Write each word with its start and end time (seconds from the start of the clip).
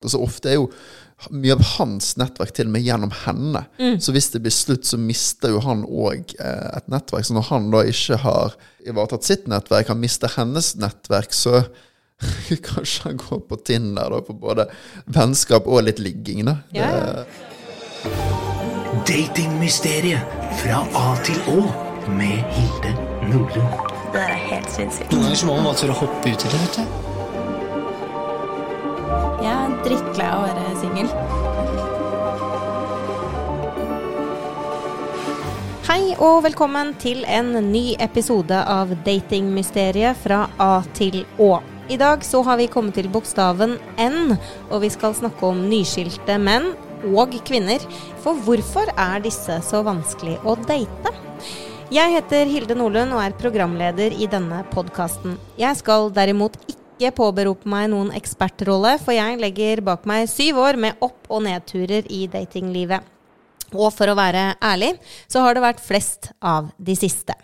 Altså 0.00 0.20
Ofte 0.24 0.48
er 0.48 0.58
jo 0.60 0.70
mye 1.36 1.52
av 1.52 1.62
hans 1.74 2.14
nettverk 2.16 2.54
til 2.56 2.70
og 2.70 2.72
med 2.72 2.84
gjennom 2.86 3.10
henne. 3.26 3.60
Så 4.00 4.14
hvis 4.16 4.30
det 4.32 4.40
blir 4.40 4.54
slutt, 4.54 4.86
så 4.88 4.96
mister 4.96 5.52
jo 5.52 5.60
han 5.66 5.82
òg 5.84 6.32
eh, 6.40 6.70
et 6.78 6.88
nettverk. 6.88 7.26
Så 7.28 7.36
når 7.36 7.48
han 7.50 7.68
da 7.74 7.82
ikke 7.84 8.16
har 8.22 8.56
ivaretatt 8.88 9.28
sitt 9.28 9.44
nettverk, 9.50 9.90
han 9.92 10.00
mister 10.00 10.32
hennes 10.38 10.72
nettverk, 10.80 11.36
så 11.36 11.60
kanskje 12.70 13.10
han 13.10 13.20
går 13.20 13.44
på 13.50 13.60
Tinder 13.68 14.08
da, 14.12 14.22
på 14.24 14.36
både 14.40 14.66
vennskap 15.12 15.68
og 15.68 15.84
litt 15.84 16.00
ligging. 16.00 16.48
da. 16.48 16.56
Datingmysteriet 19.08 20.40
fra 20.62 20.80
A 20.96 21.06
til 21.28 21.36
Å 21.52 21.60
med 22.16 22.40
Hilde 22.56 22.96
Nordlund. 23.28 23.86
Det 24.16 24.24
er 24.24 24.42
helt 24.48 24.72
sinnssykt. 24.72 25.12
Noen 25.12 25.28
ganger 25.28 25.46
må 25.46 25.60
man 25.60 25.70
bare 25.70 25.80
tørre 25.84 25.94
å 25.94 26.02
hoppe 26.06 26.32
ut 26.32 26.48
i 26.48 26.50
det, 26.56 26.64
vet 26.64 26.80
du. 26.80 27.09
Jeg 29.10 29.50
er 29.50 29.72
drittlei 29.82 30.26
av 30.30 30.38
å 30.38 30.46
være 30.46 30.74
singel. 30.78 31.08
Hei 35.88 36.14
og 36.22 36.44
velkommen 36.44 36.92
til 37.02 37.24
en 37.26 37.50
ny 37.72 37.96
episode 37.98 38.54
av 38.54 38.92
Datingmysteriet 39.06 40.20
fra 40.22 40.44
A 40.62 40.84
til 40.94 41.24
Å. 41.42 41.58
I 41.90 41.98
dag 41.98 42.22
så 42.22 42.44
har 42.46 42.60
vi 42.60 42.68
kommet 42.70 42.94
til 42.94 43.10
bokstaven 43.10 43.74
N, 43.98 44.36
og 44.70 44.84
vi 44.84 44.92
skal 44.94 45.16
snakke 45.18 45.48
om 45.48 45.64
nyskilte 45.72 46.38
menn 46.38 46.70
og 47.10 47.34
kvinner. 47.48 47.82
For 48.22 48.38
hvorfor 48.46 48.92
er 48.94 49.24
disse 49.24 49.58
så 49.66 49.82
vanskelig 49.86 50.38
å 50.46 50.54
date? 50.68 51.16
Jeg 51.90 52.14
heter 52.14 52.46
Hilde 52.46 52.76
Nordlund 52.78 53.16
og 53.16 53.24
er 53.24 53.34
programleder 53.34 54.14
i 54.14 54.30
denne 54.30 54.62
podkasten. 54.70 55.34
Jeg 55.58 55.74
skal 55.80 56.12
derimot 56.14 56.54
ikke 56.68 56.79
påberope 57.16 57.68
meg 57.70 57.88
noen 57.94 58.12
ekspertrolle, 58.16 58.98
for 59.00 59.16
jeg 59.16 59.40
legger 59.40 59.80
bak 59.86 60.04
meg 60.08 60.28
syv 60.28 60.60
år 60.60 60.76
med 60.76 61.00
opp- 61.00 61.30
og 61.32 61.46
nedturer 61.46 62.04
i 62.12 62.26
datinglivet. 62.28 63.08
Og 63.76 63.92
for 63.94 64.10
å 64.10 64.16
være 64.18 64.56
ærlig, 64.66 64.94
så 65.30 65.44
har 65.44 65.54
det 65.54 65.62
vært 65.62 65.82
flest 65.84 66.30
av 66.42 66.70
de 66.78 66.96
siste. 66.98 67.36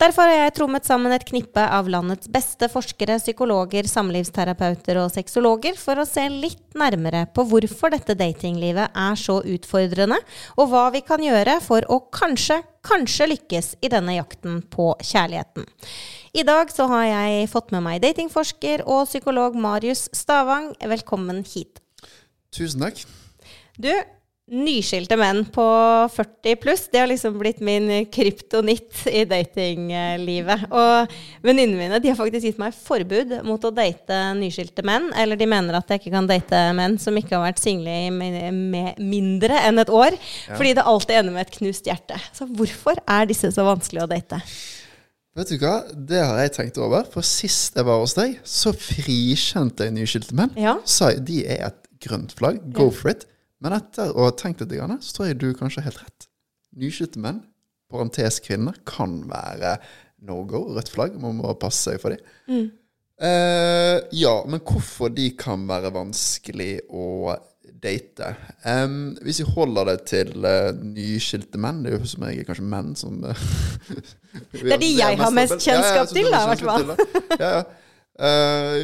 Derfor 0.00 0.28
har 0.30 0.46
jeg 0.46 0.54
trommet 0.56 0.88
sammen 0.88 1.12
et 1.12 1.26
knippe 1.28 1.60
av 1.60 1.90
landets 1.92 2.30
beste 2.32 2.68
forskere, 2.72 3.18
psykologer, 3.20 3.88
samlivsterapeuter 3.90 5.02
og 5.02 5.12
sexologer 5.12 5.76
for 5.80 6.00
å 6.00 6.08
se 6.08 6.24
litt 6.32 6.64
nærmere 6.76 7.26
på 7.36 7.44
hvorfor 7.50 7.92
dette 7.92 8.16
datinglivet 8.16 8.96
er 8.96 9.20
så 9.20 9.42
utfordrende, 9.44 10.20
og 10.56 10.72
hva 10.72 10.88
vi 10.94 11.04
kan 11.04 11.24
gjøre 11.24 11.58
for 11.64 11.84
å 11.92 12.00
kanskje, 12.08 12.62
kanskje 12.86 13.32
lykkes 13.34 13.74
i 13.84 13.92
denne 13.92 14.16
jakten 14.16 14.62
på 14.72 14.94
kjærligheten. 15.04 15.66
I 16.36 16.42
dag 16.44 16.68
så 16.68 16.84
har 16.90 17.06
jeg 17.08 17.46
fått 17.48 17.70
med 17.72 17.80
meg 17.86 18.02
datingforsker 18.04 18.82
og 18.84 19.06
psykolog 19.08 19.54
Marius 19.56 20.02
Stavang. 20.12 20.74
Velkommen 20.84 21.40
hit. 21.48 21.80
Tusen 22.52 22.84
takk. 22.84 23.00
Du, 23.80 23.88
nyskilte 24.52 25.16
menn 25.16 25.46
på 25.48 25.64
40 26.12 26.58
pluss, 26.60 26.84
det 26.92 27.00
har 27.00 27.08
liksom 27.08 27.38
blitt 27.40 27.64
min 27.64 27.88
kryptonitt 28.12 29.06
i 29.08 29.24
datinglivet. 29.30 30.68
Og 30.76 31.16
venninnene 31.40 31.80
mine 31.86 32.02
de 32.04 32.12
har 32.12 32.20
faktisk 32.20 32.50
gitt 32.50 32.60
meg 32.60 32.76
forbud 32.76 33.38
mot 33.48 33.64
å 33.64 33.72
date 33.72 34.20
nyskilte 34.36 34.84
menn. 34.84 35.08
Eller 35.16 35.40
de 35.40 35.48
mener 35.48 35.80
at 35.80 35.88
jeg 35.88 36.04
ikke 36.04 36.18
kan 36.18 36.28
date 36.28 36.64
menn 36.76 37.00
som 37.00 37.16
ikke 37.16 37.38
har 37.38 37.46
vært 37.48 37.64
single 37.64 37.96
i 37.96 38.12
mindre 38.12 39.64
enn 39.64 39.80
et 39.80 39.98
år. 40.04 40.20
Fordi 40.52 40.76
det 40.76 40.84
alltid 40.84 41.22
ender 41.22 41.40
med 41.40 41.48
et 41.48 41.60
knust 41.62 41.88
hjerte. 41.88 42.20
Så 42.36 42.44
hvorfor 42.44 43.00
er 43.08 43.32
disse 43.32 43.56
så 43.56 43.64
vanskelig 43.72 44.04
å 44.04 44.12
date? 44.18 44.44
Vet 45.36 45.50
du 45.52 45.58
hva, 45.60 45.82
det 45.92 46.22
har 46.22 46.38
jeg 46.40 46.54
tenkt 46.54 46.78
over. 46.80 47.04
For 47.12 47.26
sist 47.26 47.76
jeg 47.76 47.84
var 47.84 48.00
hos 48.00 48.14
deg, 48.16 48.38
så 48.40 48.72
frikjente 48.72 49.84
jeg 49.84 49.92
nyskilte 49.92 50.36
menn. 50.38 50.54
Ja. 50.56 50.78
Sa 50.88 51.10
jeg 51.12 51.26
de 51.28 51.42
er 51.44 51.66
et 51.68 51.82
grønt 52.00 52.32
flagg. 52.38 52.62
Go 52.76 52.88
for 52.88 53.12
it. 53.12 53.26
Men 53.60 53.76
etter 53.76 54.14
å 54.16 54.30
ha 54.30 54.32
tenkt 54.36 54.64
litt, 54.64 54.72
så 55.04 55.12
tror 55.16 55.28
jeg 55.28 55.38
du 55.42 55.50
kanskje 55.56 55.82
har 55.82 55.90
helt 55.90 56.00
rett. 56.06 56.28
Nyskilte 56.76 57.20
menn, 57.20 57.42
parentes 57.92 58.40
kvinner, 58.44 58.76
kan 58.88 59.18
være 59.28 59.76
no 60.24 60.40
go, 60.48 60.62
rødt 60.76 60.92
flagg. 60.92 61.20
Man 61.20 61.36
må 61.42 61.52
passe 61.60 61.90
seg 61.90 62.00
for 62.00 62.16
dem. 62.16 62.70
Eh, 63.16 63.98
ja, 64.16 64.34
men 64.48 64.64
hvorfor 64.64 65.12
de 65.12 65.30
kan 65.36 65.68
være 65.68 65.92
vanskelig 65.94 66.72
å 66.92 67.36
date? 67.82 68.32
Um, 68.66 69.16
hvis 69.22 69.40
vi 69.42 69.46
holder 69.56 69.90
det 69.92 69.96
til 70.10 70.30
uh, 70.44 70.70
nyskilte 70.74 71.60
menn, 71.60 71.82
det 71.84 71.92
er 71.92 71.98
jo 71.98 72.10
som 72.10 72.26
jeg 72.28 72.42
er 72.42 72.48
kanskje 72.48 72.68
menn 72.72 72.94
som 72.98 73.18
uh, 73.24 73.48
Det 74.52 74.76
er 74.76 74.80
de 74.82 74.92
jeg 74.98 75.18
har 75.20 75.34
mest 75.34 75.58
kjennskap 75.64 76.12
til, 76.12 76.30
da, 76.32 76.44
i 76.44 76.54
hvert 76.54 76.64
fall. 76.70 76.94
Ja, 77.40 77.50
ja. 77.58 77.66
Eh, 78.16 78.74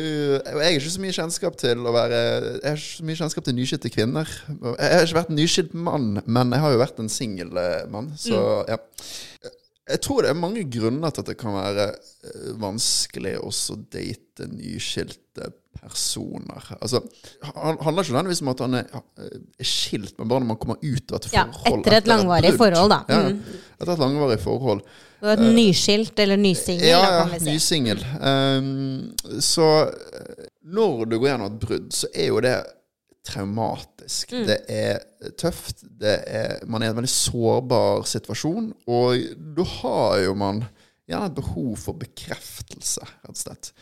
jeg 0.44 0.56
har 0.60 0.75
ikke 0.76 0.91
så 0.92 1.00
mye 1.00 1.14
kjennskap 1.16 1.54
til 1.56 1.86
å 1.88 1.92
være 1.94 2.16
Jeg 2.19 2.66
har 2.66 2.75
ikke 2.76 2.98
så 2.98 3.04
mye 3.08 3.16
kjennskap 3.16 3.47
til 3.47 3.54
nyskilte 3.56 3.91
kvinner. 3.94 4.32
Jeg 4.53 4.91
har 4.92 5.06
ikke 5.06 5.16
vært 5.22 5.30
en 5.32 5.38
nyskilt 5.41 5.72
mann, 5.88 6.10
men 6.26 6.53
jeg 6.53 6.60
har 6.60 6.74
jo 6.74 6.80
vært 6.82 7.00
en 7.00 7.09
singel 7.12 7.56
eh, 7.56 7.86
mann, 7.92 8.10
så 8.20 8.42
Mm. 8.42 8.74
ja. 8.74 8.78
Jeg 9.92 10.00
tror 10.04 10.22
det 10.22 10.30
er 10.30 10.38
mange 10.38 10.62
grunner 10.70 11.10
til 11.10 11.24
at 11.24 11.30
det 11.32 11.38
kan 11.41 11.56
være 11.56 11.88
vanskelig 12.60 13.32
også 13.42 13.74
å 13.74 13.80
date 13.92 14.47
nyskilte 14.53 15.48
personer. 15.82 16.69
Altså, 16.81 17.00
han 17.43 17.78
handler 17.82 18.03
ikke 18.04 18.12
nødvendigvis 18.15 18.43
om 18.44 18.50
at 18.53 18.60
han 18.65 18.75
er, 18.78 19.00
er 19.59 19.66
skilt, 19.66 20.15
men 20.19 20.28
bare 20.31 20.41
når 20.44 20.47
man 20.53 20.60
kommer 20.62 20.76
ut 20.82 21.12
av 21.12 21.19
et 21.19 21.32
Ja, 21.34 21.44
forhold. 21.50 21.81
etter 21.82 21.97
et 21.98 22.10
langvarig 22.10 22.53
forhold, 22.56 22.91
da. 22.94 23.00
Ja, 23.09 23.22
Mm. 23.28 23.41
etter 23.81 23.92
et 23.92 23.98
langvarig 24.04 24.38
forhold. 24.41 24.82
Du 25.22 25.28
et 25.31 25.38
nyskilt 25.54 26.19
eller 26.19 26.37
nysingel, 26.37 26.87
Ja, 26.87 27.03
ja, 27.26 27.38
nysingel. 27.47 28.00
Um, 28.22 29.12
så 29.41 29.66
eh, 29.91 30.47
når 30.65 31.04
du 31.10 31.19
går 31.19 31.28
gjennom 31.32 31.53
et 31.53 31.60
brudd, 31.66 31.91
så 31.94 32.06
er 32.15 32.26
jo 32.32 32.41
det 32.41 32.56
traumatisk. 33.26 34.32
Mm. 34.32 34.47
Det 34.48 34.59
er 34.69 34.98
tøft. 35.38 35.82
Det 36.00 36.16
er, 36.26 36.56
man 36.66 36.82
er 36.82 36.87
i 36.91 36.91
en 36.91 36.98
veldig 36.98 37.12
sårbar 37.12 38.03
situasjon, 38.10 38.72
og 38.91 39.16
da 39.56 39.66
har 39.78 40.19
jo 40.25 40.34
man 40.34 40.65
gjerne 41.09 41.28
et 41.31 41.37
behov 41.38 41.76
for 41.78 41.98
bekreftelse, 41.98 43.03
rett 43.22 43.31
og 43.34 43.38
slett. 43.38 43.72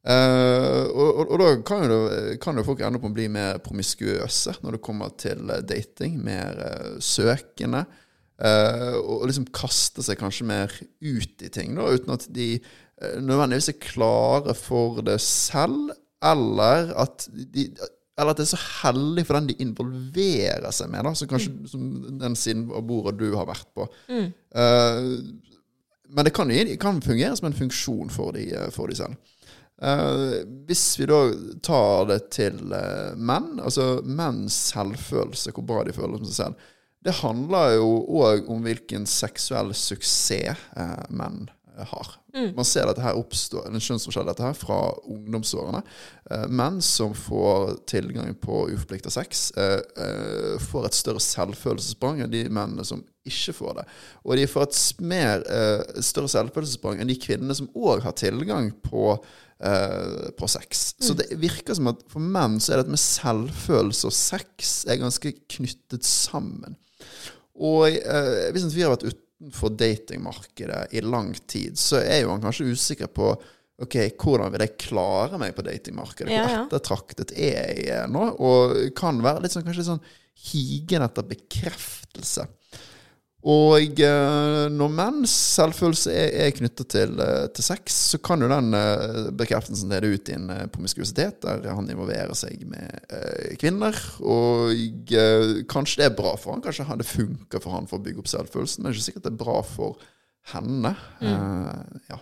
Eh, 0.00 0.84
og, 0.88 1.08
og, 1.10 1.32
og 1.34 1.40
da 1.42 1.48
kan 1.66 1.84
jo, 1.84 1.98
det- 2.08 2.38
kan 2.40 2.56
jo 2.56 2.64
folk 2.64 2.80
ende 2.80 2.96
opp 2.96 3.04
med 3.04 3.12
å 3.12 3.18
bli 3.18 3.28
mer 3.32 3.58
promiskuøse 3.64 4.56
når 4.64 4.78
det 4.78 4.84
kommer 4.86 5.12
til 5.20 5.50
eh, 5.52 5.60
dating. 5.66 6.18
Mer 6.24 6.60
uh, 6.60 6.94
søkende. 7.04 7.84
Uh, 8.40 8.96
og, 9.02 9.26
liksom 9.28 9.50
kaste 9.52 10.00
seg 10.06 10.16
kanskje 10.20 10.46
mer 10.48 10.72
ut 11.04 11.42
i 11.44 11.50
ting, 11.52 11.74
da, 11.76 11.90
uten 11.92 12.14
at 12.14 12.24
de 12.32 12.54
nødvendigvis 13.20 13.68
er 13.72 13.80
klare 13.80 14.52
for 14.56 15.00
det 15.04 15.18
selv, 15.24 15.90
eller 16.24 16.90
at 17.00 17.26
de 17.32 17.70
eller 18.20 18.34
at 18.34 18.40
det 18.40 18.44
er 18.44 18.50
så 18.50 18.58
heldig 18.82 19.22
for 19.24 19.38
den 19.38 19.46
de 19.48 19.54
involverer 19.64 20.72
seg 20.76 20.90
med, 20.92 21.06
da, 21.06 21.12
så 21.16 21.24
kanskje 21.30 21.52
som 21.70 21.84
den 22.20 22.34
siden 22.36 22.66
av 22.76 22.82
bordet 22.84 23.14
du 23.22 23.30
har 23.38 23.46
vært 23.48 23.68
på. 23.76 23.86
Eh, 24.12 25.06
men 26.10 26.26
det 26.26 26.32
kan, 26.36 26.52
kan 26.82 27.00
fungere 27.04 27.36
som 27.38 27.48
en 27.48 27.56
funksjon 27.56 28.10
for 28.12 28.36
de, 28.36 28.48
for 28.74 28.90
de 28.92 28.98
selv. 28.98 29.16
Eh, 29.80 30.42
hvis 30.68 30.84
vi 31.00 31.06
da 31.08 31.20
tar 31.64 32.10
det 32.10 32.18
til 32.36 32.58
uh, 32.68 33.16
menn, 33.16 33.54
altså 33.64 34.02
menns 34.04 34.58
selvfølelse, 34.74 35.54
hvor 35.56 35.64
bra 35.70 35.84
de 35.88 35.94
føler 35.96 36.20
seg 36.26 36.36
selv, 36.36 36.66
det 37.00 37.16
handler 37.22 37.78
jo 37.78 37.94
òg 38.20 38.50
om 38.52 38.60
hvilken 38.66 39.06
seksuell 39.08 39.72
suksess 39.72 40.68
uh, 40.76 41.06
menn 41.08 41.46
eh, 41.80 41.90
har. 41.90 42.14
Man 42.54 42.66
ser 42.68 42.86
dette 42.86 43.02
her 43.02 43.18
oppstå, 43.18 43.64
en 43.66 43.82
kjønnsforskjell 43.82 44.28
dette 44.28 44.44
her 44.44 44.56
fra 44.56 44.78
ungdomsårene. 45.10 45.82
Eh, 46.30 46.46
menn 46.52 46.80
som 46.84 47.14
får 47.16 47.80
tilgang 47.90 48.34
på 48.38 48.66
uforplikta 48.70 49.10
sex, 49.10 49.50
eh, 49.56 49.80
eh, 50.04 50.56
får 50.70 50.86
et 50.86 50.98
større 50.98 51.22
selvfølelsessprang 51.24 52.22
enn 52.22 52.32
de 52.32 52.44
mennene 52.48 52.86
som 52.86 53.02
ikke 53.26 53.54
får 53.56 53.80
det. 53.80 53.86
Og 54.24 54.36
de 54.38 54.48
får 54.50 54.68
et 54.68 54.80
mer, 55.02 55.44
eh, 55.48 56.02
større 56.06 56.30
selvfølelsessprang 56.30 57.00
enn 57.00 57.10
de 57.10 57.18
kvinnene 57.18 57.56
som 57.56 57.70
òg 57.74 58.04
har 58.06 58.12
tilgang 58.12 58.72
på, 58.86 59.18
på 59.60 60.46
sex. 60.48 60.94
Så 61.04 61.12
det 61.12 61.26
virker 61.36 61.74
som 61.76 61.90
at 61.90 61.98
for 62.08 62.24
menn 62.24 62.54
så 62.64 62.72
er 62.72 62.80
dette 62.80 62.94
med 62.94 63.02
selvfølelse 63.02 64.06
og 64.08 64.14
sex 64.16 64.86
er 64.88 64.96
ganske 64.96 65.34
knyttet 65.52 66.06
sammen. 66.08 66.78
Og 67.60 67.90
eh, 67.92 68.48
hvis 68.54 68.70
vi 68.72 68.86
har 68.86 68.94
vært 68.94 69.10
utenfor 69.40 69.72
datingmarkedet 69.80 70.92
i 70.92 71.00
lang 71.00 71.32
tid, 71.48 71.78
så 71.78 72.02
er 72.02 72.22
jo 72.22 72.34
han 72.34 72.44
kanskje 72.44 72.70
usikker 72.74 73.10
på 73.12 73.32
Ok, 73.80 73.94
hvordan 74.20 74.50
vil 74.52 74.60
jeg 74.60 74.74
klare 74.76 75.38
meg 75.40 75.54
på 75.56 75.62
datingmarkedet? 75.64 76.28
Hvor 76.28 76.36
Ja, 76.36 76.48
ja. 76.52 76.64
ettertraktet 76.66 77.30
er 77.32 77.78
jeg 77.80 78.10
nå? 78.12 78.26
Og 78.36 78.74
kan 78.92 79.22
være 79.24 79.40
litt 79.40 79.54
sånn, 79.54 79.64
kanskje 79.64 79.80
litt 79.80 79.88
sånn 79.88 80.02
higen 80.50 81.06
etter 81.06 81.24
bekreftelse. 81.24 82.44
Og 83.48 84.00
eh, 84.04 84.66
når 84.68 84.90
menns 84.92 85.32
selvfølelse 85.56 86.12
er, 86.12 86.34
er 86.44 86.52
knyttet 86.52 86.90
til, 86.92 87.14
eh, 87.24 87.46
til 87.56 87.64
sex, 87.64 87.96
så 88.12 88.20
kan 88.20 88.44
jo 88.44 88.50
den 88.52 88.76
eh, 88.76 89.30
bekreftelsen 89.32 89.94
lede 89.94 90.10
ut 90.12 90.28
i 90.28 90.36
en 90.36 90.50
promiskuitet 90.74 91.40
der 91.46 91.70
han 91.72 91.88
involverer 91.88 92.36
seg 92.36 92.66
med 92.68 93.16
kvinner. 93.62 93.96
Og 94.20 94.76
kanskje 95.72 96.02
det 96.02 96.10
er 96.10 96.18
bra 96.18 96.34
for 96.36 96.52
han, 96.52 96.64
kanskje 96.64 97.00
det 97.00 97.08
funker 97.08 97.64
for 97.64 97.78
han 97.78 97.88
for 97.88 98.00
å 98.00 98.04
bygge 98.04 98.24
opp 98.24 98.32
selvfølelsen, 98.32 98.82
men 98.82 98.90
det 98.90 98.98
er 98.98 99.00
ikke 99.00 99.08
sikkert 99.08 99.28
det 99.30 99.32
er 99.32 99.44
bra 99.44 99.60
for 99.64 100.10
henne. 100.54 100.94
Eh, 101.20 102.00
ja. 102.10 102.20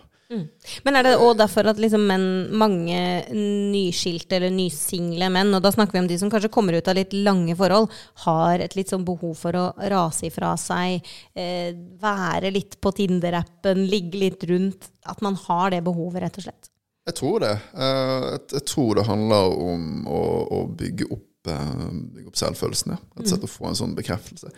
Men 0.85 0.99
er 0.99 1.07
det 1.07 1.15
òg 1.17 1.39
derfor 1.41 1.71
at 1.71 1.79
liksom 1.81 2.03
menn, 2.05 2.27
mange 2.61 2.99
nyskilte 3.33 4.37
eller 4.37 4.53
nysingle 4.53 5.31
menn, 5.33 5.55
og 5.57 5.63
da 5.65 5.73
snakker 5.73 5.97
vi 5.97 6.03
om 6.03 6.09
de 6.11 6.19
som 6.21 6.33
kanskje 6.33 6.51
kommer 6.53 6.77
ut 6.77 6.91
av 6.91 6.99
litt 6.99 7.15
lange 7.17 7.57
forhold, 7.57 7.89
har 8.27 8.61
et 8.61 8.77
litt 8.77 8.93
sånn 8.93 9.07
behov 9.09 9.33
for 9.41 9.57
å 9.57 9.67
rase 9.89 10.29
ifra 10.29 10.53
seg, 10.61 11.07
eh, 11.33 11.73
være 12.03 12.53
litt 12.53 12.77
på 12.81 12.93
Tinder-appen, 12.99 13.87
ligge 13.89 14.21
litt 14.21 14.45
rundt? 14.51 14.91
At 15.09 15.25
man 15.25 15.39
har 15.49 15.73
det 15.73 15.81
behovet, 15.87 16.21
rett 16.27 16.43
og 16.43 16.49
slett? 16.51 16.69
Jeg 17.09 17.17
tror 17.17 17.41
det. 17.41 17.55
Eh, 17.73 18.27
jeg, 18.53 18.65
tror 18.69 18.99
det 18.99 19.07
handler 19.09 19.55
om 19.65 19.85
å, 20.13 20.25
å 20.59 20.65
bygge, 20.69 21.09
opp, 21.15 21.49
eh, 21.49 21.87
bygge 22.19 22.29
opp 22.29 22.37
selvfølelsen. 22.37 22.93
Ja. 22.93 23.01
Rett 23.17 23.25
og 23.25 23.33
slett 23.33 23.49
å 23.49 23.53
få 23.55 23.71
en 23.71 23.81
sånn 23.81 23.97
bekreftelse. 23.97 24.53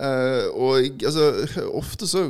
Eh, 0.00 0.46
og 0.54 1.04
altså, 1.04 1.28
ofte 1.76 2.08
så 2.08 2.24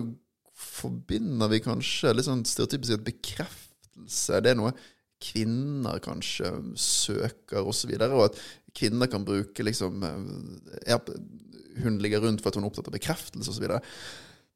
forbinder 0.81 1.51
vi 1.53 1.61
kanskje 1.65 2.15
litt 2.15 2.29
sånn 2.29 2.47
stereotypisk 2.49 2.97
at 2.97 3.07
bekreftelse 3.07 4.41
det 4.45 4.55
er 4.55 4.61
noe 4.61 4.73
kvinner 5.21 6.01
kanskje 6.03 6.49
søker, 6.81 7.61
osv. 7.61 7.93
Og, 7.93 8.01
så 8.01 8.09
og 8.09 8.27
at 8.31 8.41
kvinner 8.77 9.11
kan 9.11 9.27
bruke 9.27 9.67
liksom 9.67 10.05
eh, 10.07 10.21
ja, 10.89 10.97
Hun 11.85 12.01
ligger 12.01 12.25
rundt 12.25 12.43
for 12.43 12.51
at 12.51 12.57
hun 12.57 12.65
er 12.65 12.71
opptatt 12.71 12.89
av 12.89 12.97
bekreftelse, 12.97 13.53
osv. 13.53 13.69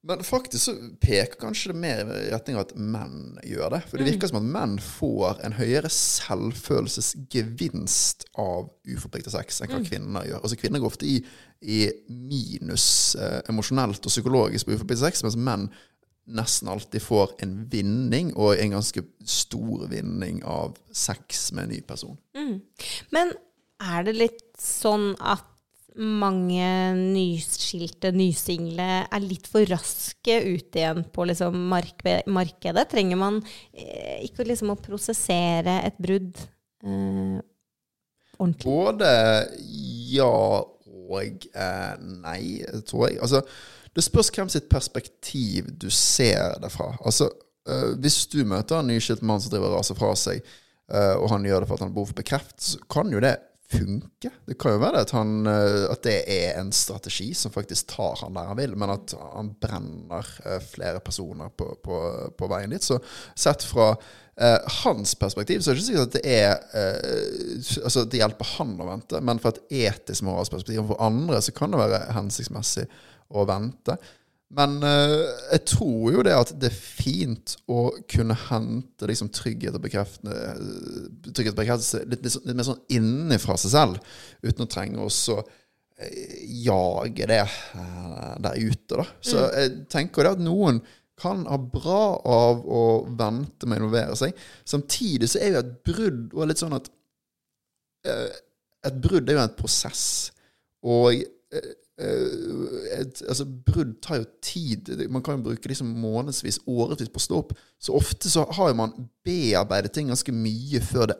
Men 0.05 0.21
faktisk 0.23 0.63
så 0.67 0.73
peker 1.01 1.39
kanskje 1.41 1.71
det 1.71 1.79
mer 1.81 2.05
i 2.13 2.29
retning 2.29 2.55
av 2.59 2.67
at 2.67 2.75
menn 2.77 3.39
gjør 3.41 3.73
det. 3.73 3.81
For 3.89 3.97
det 3.97 4.05
virker 4.11 4.29
som 4.29 4.37
at 4.37 4.51
menn 4.53 4.75
får 4.83 5.39
en 5.47 5.57
høyere 5.57 5.89
selvfølelsesgevinst 5.89 8.25
av 8.41 8.69
uforpliktet 8.85 9.33
sex 9.33 9.61
enn 9.65 9.71
hva 9.73 9.81
kvinner 9.87 10.27
gjør. 10.29 10.41
Altså 10.43 10.59
Kvinner 10.61 10.79
går 10.83 10.91
ofte 10.93 11.09
i, 11.09 11.17
i 11.65 11.89
minus 12.05 12.85
eh, 13.17 13.41
emosjonelt 13.49 14.05
og 14.05 14.11
psykologisk 14.13 14.63
på 14.67 14.73
uforpliktet 14.77 15.07
sex, 15.07 15.25
mens 15.25 15.41
menn 15.41 15.65
nesten 16.25 16.69
alltid 16.71 17.03
får 17.05 17.35
en 17.45 17.57
vinning, 17.69 18.31
og 18.37 18.57
en 18.57 18.77
ganske 18.77 19.03
stor 19.29 19.85
vinning 19.91 20.41
av 20.47 20.77
sex 20.91 21.51
med 21.53 21.67
en 21.67 21.75
ny 21.75 21.81
person. 21.85 22.17
Men 23.13 23.33
er 23.83 24.07
det 24.07 24.15
litt 24.17 24.47
sånn 24.61 25.13
at 25.19 25.45
mange 25.95 26.67
nyskilte, 26.97 28.11
nysingle 28.15 28.87
er 29.05 29.23
litt 29.23 29.47
for 29.47 29.63
raske 29.69 30.37
ut 30.43 30.75
igjen 30.75 31.05
på 31.13 31.27
liksom 31.29 31.55
mark 31.71 32.03
markedet? 32.27 32.87
Trenger 32.91 33.19
man 33.19 33.39
eh, 33.71 34.25
ikke 34.27 34.47
liksom 34.47 34.73
å 34.73 34.79
prosessere 34.79 35.79
et 35.87 35.99
brudd 36.01 36.35
eh, 36.83 37.39
ordentlig? 38.35 38.65
Både 38.67 39.11
ja 40.11 40.31
og 41.05 41.47
eh, 41.53 41.93
nei, 42.01 42.41
tror 42.87 43.07
jeg. 43.07 43.21
Altså, 43.21 43.43
det 43.95 44.03
spørs 44.03 44.31
hvem 44.35 44.51
sitt 44.51 44.67
perspektiv 44.71 45.71
du 45.79 45.87
ser 45.93 46.59
det 46.61 46.71
fra. 46.73 46.91
Altså, 47.07 47.29
eh, 47.69 47.95
hvis 48.03 48.25
du 48.31 48.41
møter 48.47 48.81
en 48.81 48.91
nyskilt 48.91 49.23
mann 49.23 49.41
som 49.41 49.53
driver 49.53 49.71
og 49.71 49.79
raser 49.79 49.97
fra 49.97 50.11
seg, 50.19 50.43
eh, 50.91 51.15
og 51.15 51.29
han 51.31 51.47
gjør 51.47 51.63
det 51.63 51.69
for 51.69 51.79
at 51.79 51.85
han 51.87 51.93
behov 51.95 52.11
for 52.11 52.19
bekreft, 52.19 52.57
så 52.59 52.81
kan 52.91 53.13
jo 53.13 53.23
det 53.23 53.37
funke. 53.71 54.29
Det 54.45 54.57
kan 54.61 54.75
jo 54.75 54.81
være 54.83 55.05
at, 55.07 55.13
han, 55.15 55.47
eh, 55.47 55.85
at 55.93 56.03
det 56.05 56.17
er 56.27 56.59
en 56.59 56.73
strategi 56.75 57.31
som 57.33 57.55
faktisk 57.55 57.87
tar 57.95 58.19
han 58.19 58.35
der 58.35 58.51
han 58.51 58.59
vil, 58.59 58.75
men 58.77 58.93
at 58.97 59.15
han 59.15 59.55
brenner 59.63 60.27
flere 60.67 60.99
personer 60.99 61.55
på, 61.55 61.71
på, 61.79 62.03
på 62.35 62.51
veien 62.51 62.75
dit. 62.75 62.83
Så 62.83 62.99
sett 63.31 63.63
fra 63.63 63.93
hans 64.83 65.13
perspektiv 65.15 65.61
så 65.63 65.71
er 65.71 65.77
det 65.77 65.79
ikke 65.79 65.87
sikkert 65.87 66.09
at 66.09 66.15
det 66.17 66.31
er 66.35 67.85
Altså 67.87 68.01
det 68.03 68.19
hjelper 68.19 68.49
han 68.57 68.73
å 68.83 68.87
vente, 68.89 69.21
men 69.23 69.39
fra 69.39 69.53
et 69.53 69.61
etisk 69.87 70.25
moralsk 70.27 70.51
perspektiv 70.51 70.81
og 70.81 70.89
for 70.89 71.03
andre 71.07 71.39
så 71.39 71.53
kan 71.55 71.71
det 71.71 71.79
være 71.79 72.01
hensiktsmessig 72.17 72.83
å 73.33 73.45
vente. 73.49 73.97
Men 74.55 74.77
eh, 74.85 75.23
jeg 75.55 75.63
tror 75.71 76.13
jo 76.13 76.23
det 76.25 76.35
at 76.37 76.53
det 76.61 76.69
er 76.69 76.77
fint 76.77 77.55
å 77.71 77.87
kunne 78.11 78.37
hente 78.45 79.09
liksom, 79.09 79.31
trygghet 79.33 79.75
og 79.75 79.85
trygghet 79.85 81.55
og 81.55 81.59
bekreftelse 81.59 82.03
litt, 82.05 82.21
litt, 82.21 82.37
litt 82.45 82.55
mer 82.55 82.67
sånn 82.67 82.83
innenfra 82.93 83.57
seg 83.59 83.73
selv, 83.73 84.11
uten 84.45 84.67
å 84.67 84.69
trenge 84.71 85.01
å 85.01 85.39
eh, 85.97 86.35
jage 86.67 87.27
det 87.31 87.41
eh, 87.41 88.29
der 88.45 88.61
ute. 88.61 89.01
Da. 89.01 89.07
Så 89.19 89.47
jeg 89.49 89.81
tenker 89.91 90.23
det 90.23 90.37
at 90.37 90.45
noen 90.45 90.83
kan 91.19 91.45
ha 91.47 91.57
bra 91.57 92.03
av 92.27 92.63
å 92.67 92.83
vente 93.15 93.67
med 93.67 93.79
å 93.79 93.83
involvere 93.83 94.17
seg. 94.19 94.35
Samtidig 94.67 95.29
så 95.31 95.41
er 95.41 95.53
jo 95.53 95.61
et 95.61 95.75
brudd 95.87 96.35
og 96.35 96.49
litt 96.49 96.61
sånn 96.61 96.75
at 96.77 96.91
eh, 98.07 98.41
Et 98.85 98.97
brudd 99.01 99.25
er 99.25 99.33
jo 99.33 99.41
en 99.41 99.53
prosess. 99.57 100.01
Og 100.85 101.15
eh, 101.15 101.23
eh, 101.57 101.71
et, 101.95 103.21
altså, 103.23 103.45
brudd 103.45 103.93
tar 104.03 104.19
jo 104.19 104.25
tid. 104.43 104.89
Man 105.11 105.23
kan 105.23 105.39
jo 105.39 105.49
bruke 105.49 105.69
liksom 105.71 105.93
månedsvis, 106.03 106.59
årevis 106.67 107.11
på 107.11 107.21
å 107.21 107.25
stå 107.25 107.39
opp. 107.39 107.53
Så 107.79 107.95
ofte 107.95 108.31
så 108.31 108.43
har 108.57 108.71
jo 108.71 108.79
man 108.81 108.95
bearbeidet 109.25 109.93
ting 109.95 110.11
ganske 110.11 110.35
mye 110.35 110.81
før 110.83 111.13
det, 111.13 111.19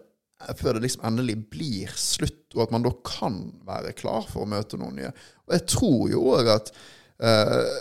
før 0.60 0.76
det 0.76 0.86
liksom 0.86 1.06
endelig 1.08 1.38
blir 1.54 1.92
slutt, 2.00 2.44
og 2.56 2.66
at 2.66 2.74
man 2.76 2.86
da 2.86 2.92
kan 3.08 3.40
være 3.68 3.96
klar 3.98 4.28
for 4.30 4.44
å 4.44 4.52
møte 4.52 4.80
noen 4.82 5.00
nye. 5.00 5.12
Og 5.48 5.56
jeg 5.58 5.68
tror 5.72 6.02
jo 6.12 6.26
òg 6.36 6.52
at 6.58 6.74
uh, 7.24 7.76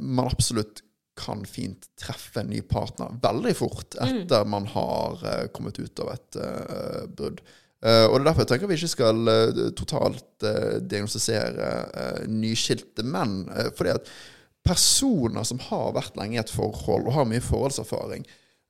man 0.00 0.28
absolutt 0.28 0.82
kan 1.16 1.46
fint 1.48 1.86
treffe 1.96 2.42
en 2.42 2.50
ny 2.52 2.60
partner 2.68 3.14
veldig 3.22 3.54
fort 3.56 3.96
etter 4.04 4.48
man 4.52 4.66
har 4.68 5.22
uh, 5.24 5.46
kommet 5.56 5.80
ut 5.80 6.04
av 6.04 6.12
et 6.12 6.38
uh, 6.42 7.06
brudd. 7.08 7.40
Eh, 7.86 8.06
og 8.08 8.16
det 8.16 8.22
er 8.22 8.26
derfor 8.30 8.42
jeg 8.42 8.50
tenker 8.50 8.70
vi 8.70 8.78
ikke 8.80 8.90
skal 8.90 9.30
eh, 9.30 9.58
totalt 9.78 10.46
eh, 10.46 10.78
diagnostisere 10.82 12.26
nyskilte 12.30 13.04
menn. 13.06 13.44
Fordi 13.78 13.94
at 13.94 14.10
personer 14.66 15.46
som 15.46 15.60
har 15.68 15.92
vært 15.94 16.16
lenge 16.18 16.38
i 16.38 16.42
et 16.42 16.52
forhold 16.52 17.06
og 17.06 17.18
har 17.20 17.28
mye 17.30 17.44
forholdserfaring, 17.44 18.26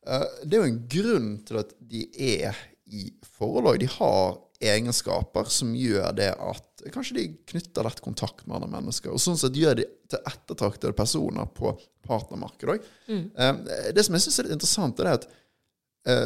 det 0.07 0.55
er 0.55 0.61
jo 0.61 0.67
en 0.69 0.83
grunn 0.93 1.31
til 1.49 1.57
at 1.59 1.71
de 1.83 2.05
er 2.23 2.59
i 2.95 3.09
forhold, 3.35 3.73
og 3.73 3.81
de 3.81 3.89
har 3.91 4.37
egenskaper 4.63 5.49
som 5.51 5.73
gjør 5.75 6.13
det 6.15 6.29
at 6.31 6.85
kanskje 6.95 7.17
de 7.17 7.25
knytter 7.51 7.89
lett 7.89 7.99
kontakt 8.05 8.45
med 8.45 8.61
andre 8.61 8.69
mennesker, 8.77 9.11
og 9.11 9.19
sånn 9.19 9.41
sett 9.41 9.57
gjør 9.59 9.81
de 9.81 9.89
til 10.13 10.31
ettertraktede 10.31 10.95
personer 10.97 11.49
på 11.57 11.73
partnermarkedet 12.07 12.77
òg. 12.77 12.87
Det 13.97 14.07
som 14.07 14.15
jeg 14.15 14.27
syns 14.29 14.39
er 14.39 14.47
litt 14.47 14.59
interessant, 14.61 15.03
er 15.03 15.17
at 15.17 15.27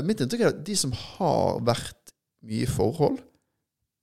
mitt 0.05 0.21
inntrykk 0.21 0.45
er 0.45 0.53
at 0.53 0.61
de 0.67 0.77
som 0.77 0.93
har 0.93 1.65
vært 1.71 2.10
mye 2.47 2.65
i 2.65 2.71
forhold, 2.71 3.21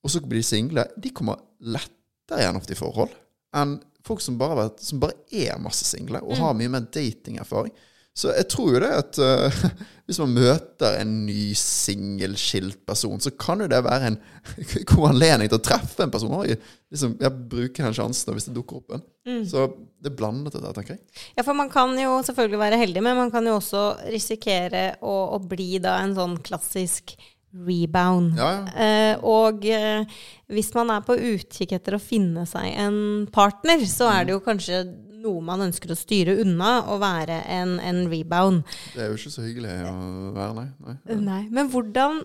og 0.03 0.13
så 0.13 0.21
blir 0.23 0.43
de 0.43 0.47
single, 0.47 0.85
de 0.97 1.11
kommer 1.15 1.41
lettere 1.59 2.43
gjennom 2.43 2.65
til 2.65 2.79
forhold 2.79 3.15
enn 3.57 3.77
folk 4.07 4.23
som 4.23 4.37
bare, 4.39 4.55
vet, 4.61 4.81
som 4.83 5.01
bare 5.01 5.17
er 5.33 5.59
masse 5.59 5.87
single 5.87 6.21
og 6.23 6.39
har 6.39 6.55
mye 6.57 6.71
mer 6.71 6.87
datingerfaring. 6.93 7.73
Så 8.17 8.31
jeg 8.33 8.47
tror 8.49 8.71
jo 8.73 8.79
det 8.81 8.89
at 8.97 9.19
uh, 9.21 9.57
hvis 10.09 10.17
man 10.23 10.31
møter 10.33 10.95
en 11.03 11.11
ny 11.27 11.51
singelskilt 11.59 12.79
person, 12.87 13.19
så 13.21 13.29
kan 13.37 13.61
jo 13.61 13.67
det 13.69 13.83
være 13.85 14.09
en 14.09 14.17
god 14.91 15.11
anledning 15.11 15.51
til 15.51 15.59
å 15.59 15.65
treffe 15.67 16.01
en 16.05 16.13
person. 16.13 16.33
Oi, 16.39 16.55
liksom, 16.89 17.13
jeg 17.21 17.45
bruker 17.51 17.85
den 17.85 17.97
sjansen 17.99 18.33
hvis 18.33 18.49
det 18.49 18.55
dukker 18.57 18.81
opp 18.81 18.97
en. 18.97 19.05
Så 19.45 19.67
det 20.01 20.09
er 20.09 20.17
blandet 20.17 20.55
dette, 20.55 20.73
tenker 20.79 20.95
jeg. 20.95 21.03
Ja, 21.35 21.43
for 21.43 21.53
man 21.57 21.69
kan 21.69 21.93
jo 21.99 22.17
selvfølgelig 22.25 22.61
være 22.63 22.81
heldig, 22.81 23.03
men 23.05 23.19
man 23.19 23.33
kan 23.33 23.45
jo 23.45 23.59
også 23.59 23.83
risikere 24.09 24.87
å, 25.05 25.17
å 25.35 25.41
bli 25.43 25.75
da 25.83 25.99
en 26.01 26.17
sånn 26.17 26.39
klassisk 26.47 27.13
rebound. 27.53 28.37
Ja, 28.37 28.49
ja. 28.53 28.85
Eh, 28.85 29.25
og 29.25 29.65
eh, 29.65 30.05
hvis 30.51 30.71
man 30.75 30.91
er 30.93 31.03
på 31.05 31.15
utkikk 31.15 31.75
etter 31.77 31.97
å 31.97 32.01
finne 32.01 32.45
seg 32.49 32.73
en 32.75 33.27
partner, 33.33 33.83
så 33.89 34.09
er 34.11 34.27
det 34.27 34.35
jo 34.35 34.43
kanskje 34.45 34.83
noe 35.17 35.41
man 35.43 35.65
ønsker 35.65 35.91
å 35.91 35.97
styre 35.97 36.37
unna, 36.43 36.79
å 36.93 36.99
være 37.01 37.41
en, 37.51 37.77
en 37.83 38.03
rebound. 38.11 38.67
Det 38.93 39.03
er 39.03 39.11
jo 39.11 39.19
ikke 39.19 39.33
så 39.33 39.45
hyggelig 39.47 39.77
å 39.89 39.95
være, 40.35 40.51
nei. 40.59 40.67
nei. 40.85 41.21
Nei, 41.23 41.41
men 41.53 41.71
hvordan 41.73 42.21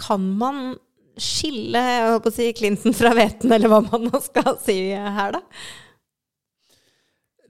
kan 0.00 0.26
man 0.38 0.74
skille 1.20 1.78
jeg 1.78 2.10
håper 2.10 2.32
å 2.32 2.34
si, 2.34 2.50
Clinton 2.58 2.96
fra 2.96 3.14
hveten, 3.14 3.52
eller 3.54 3.70
hva 3.70 3.80
man 3.86 4.08
nå 4.08 4.20
skal 4.24 4.58
si 4.62 4.78
her, 4.92 5.38
da? 5.38 5.42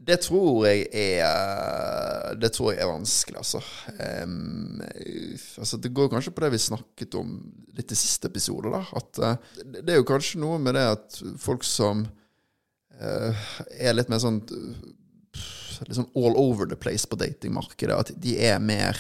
Det 0.05 0.19
tror 0.21 0.67
jeg 0.69 0.85
er 0.93 2.13
Det 2.41 2.50
tror 2.55 2.73
jeg 2.73 2.83
er 2.83 2.91
vanskelig, 2.91 3.38
altså. 3.41 3.61
Um, 4.25 4.83
altså. 5.59 5.79
Det 5.81 5.93
går 5.95 6.11
kanskje 6.12 6.33
på 6.35 6.45
det 6.45 6.53
vi 6.55 6.62
snakket 6.62 7.17
om 7.21 7.37
litt 7.76 7.95
i 7.95 7.99
siste 7.99 8.31
episode, 8.31 8.73
da. 8.73 8.83
At 8.99 9.21
uh, 9.23 9.62
det 9.64 9.95
er 9.95 10.00
jo 10.00 10.09
kanskje 10.09 10.43
noe 10.43 10.61
med 10.62 10.76
det 10.79 10.85
at 10.97 11.19
folk 11.43 11.67
som 11.67 12.05
uh, 12.05 13.47
er 13.79 13.97
litt 13.97 14.12
mer 14.12 14.23
sånn 14.23 14.43
Litt 15.85 15.97
sånn 15.99 16.12
all 16.14 16.37
over 16.38 16.69
the 16.71 16.76
place 16.79 17.03
på 17.11 17.17
datingmarkedet, 17.19 17.97
at 17.99 18.12
de 18.23 18.37
er 18.47 18.61
mer 18.62 18.95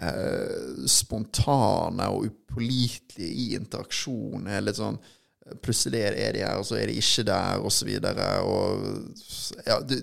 uh, 0.00 0.86
spontane 0.88 2.06
og 2.08 2.30
upålitelige 2.30 3.28
i 3.28 3.50
interaksjon. 3.58 4.48
Er 4.48 4.64
litt 4.64 4.80
sånn 4.80 4.96
Plutselig 5.62 6.00
er 6.02 6.32
de 6.34 6.40
her, 6.42 6.56
og 6.58 6.64
så 6.66 6.74
er 6.80 6.90
de 6.90 6.96
ikke 6.98 7.22
der, 7.28 7.60
og 7.62 7.70
så. 7.70 7.86
Og 7.86 9.60
ja, 9.62 9.76
du, 9.78 9.94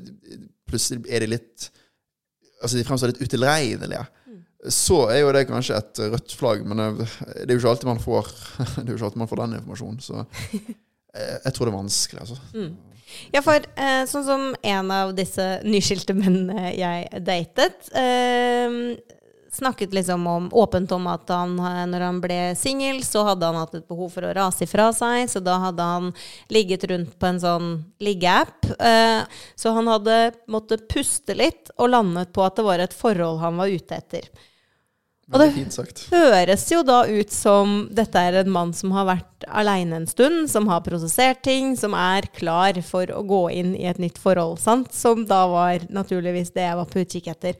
plutselig 0.70 1.03
er 1.12 1.25
de 1.25 1.34
litt 1.34 1.65
Altså, 2.63 2.79
de 2.79 2.86
fremstår 2.88 3.12
litt 3.12 3.22
utilregnelige. 3.24 4.05
Så 4.72 5.01
er 5.12 5.20
jo 5.20 5.34
det 5.36 5.43
kanskje 5.50 5.75
et 5.75 6.00
rødt 6.13 6.34
flagg, 6.39 6.63
men 6.63 6.79
det 6.79 7.08
er 7.43 7.51
jo 7.51 7.60
ikke 7.60 7.74
alltid 7.74 7.89
man 7.89 8.00
får 8.00 8.32
ikke 8.86 9.03
alltid 9.03 9.20
man 9.20 9.29
får 9.32 9.41
den 9.43 9.58
informasjonen. 9.60 10.00
Så 10.03 10.24
jeg 11.46 11.53
tror 11.53 11.67
det 11.67 11.74
er 11.74 11.77
vanskelig, 11.77 12.24
altså. 12.24 12.39
Ja, 13.34 13.43
for 13.46 13.60
eh, 13.77 14.03
sånn 14.10 14.24
som 14.25 14.46
en 14.55 14.93
av 14.96 15.12
disse 15.17 15.43
nyskilte 15.67 16.15
mennene 16.17 16.72
jeg 16.74 17.22
datet, 17.27 17.91
eh, 18.00 18.79
snakket 19.53 19.93
liksom 19.93 20.27
om, 20.27 20.50
åpent 20.53 20.91
om 20.91 21.07
at 21.07 21.29
han, 21.29 21.57
eh, 21.60 21.83
når 21.89 22.05
han 22.07 22.22
ble 22.24 22.39
singel, 22.60 23.03
så 23.05 23.24
hadde 23.27 23.45
han 23.45 23.60
hatt 23.62 23.75
et 23.77 23.88
behov 23.88 24.10
for 24.15 24.25
å 24.25 24.33
rase 24.36 24.65
ifra 24.65 24.89
seg, 24.95 25.27
så 25.29 25.41
da 25.43 25.60
hadde 25.67 25.89
han 25.89 26.13
ligget 26.53 26.88
rundt 26.89 27.13
på 27.19 27.29
en 27.29 27.41
sånn 27.43 27.67
liggeapp. 28.03 28.72
Eh, 28.79 29.22
så 29.55 29.75
han 29.77 29.91
hadde 29.91 30.33
måttet 30.50 30.88
puste 30.89 31.38
litt 31.38 31.69
og 31.77 31.93
landet 31.93 32.33
på 32.33 32.45
at 32.45 32.57
det 32.57 32.65
var 32.65 32.79
et 32.83 32.98
forhold 32.98 33.39
han 33.43 33.62
var 33.62 33.72
ute 33.72 34.01
etter. 34.01 34.27
Og 35.31 35.39
det- 35.39 35.53
Høres 36.12 36.69
jo 36.69 36.83
da 36.83 37.05
ut 37.07 37.31
som 37.31 37.88
dette 37.89 38.15
er 38.15 38.33
en 38.41 38.51
mann 38.51 38.74
som 38.74 38.91
har 38.91 39.05
vært 39.05 39.45
aleine 39.48 39.93
en 39.95 40.05
stund, 40.05 40.50
som 40.50 40.67
har 40.67 40.81
prosessert 40.81 41.41
ting, 41.41 41.77
som 41.77 41.93
er 41.93 42.24
klar 42.36 42.74
for 42.83 43.05
å 43.05 43.25
gå 43.25 43.51
inn 43.51 43.74
i 43.75 43.86
et 43.86 43.98
nytt 43.98 44.17
forhold, 44.17 44.60
sant? 44.60 44.93
Som 44.93 45.25
da 45.25 45.48
var 45.48 45.79
naturligvis 45.89 46.53
det 46.53 46.67
jeg 46.67 46.75
var 46.75 46.86
på 46.86 47.05
utkikk 47.05 47.27
etter. 47.31 47.55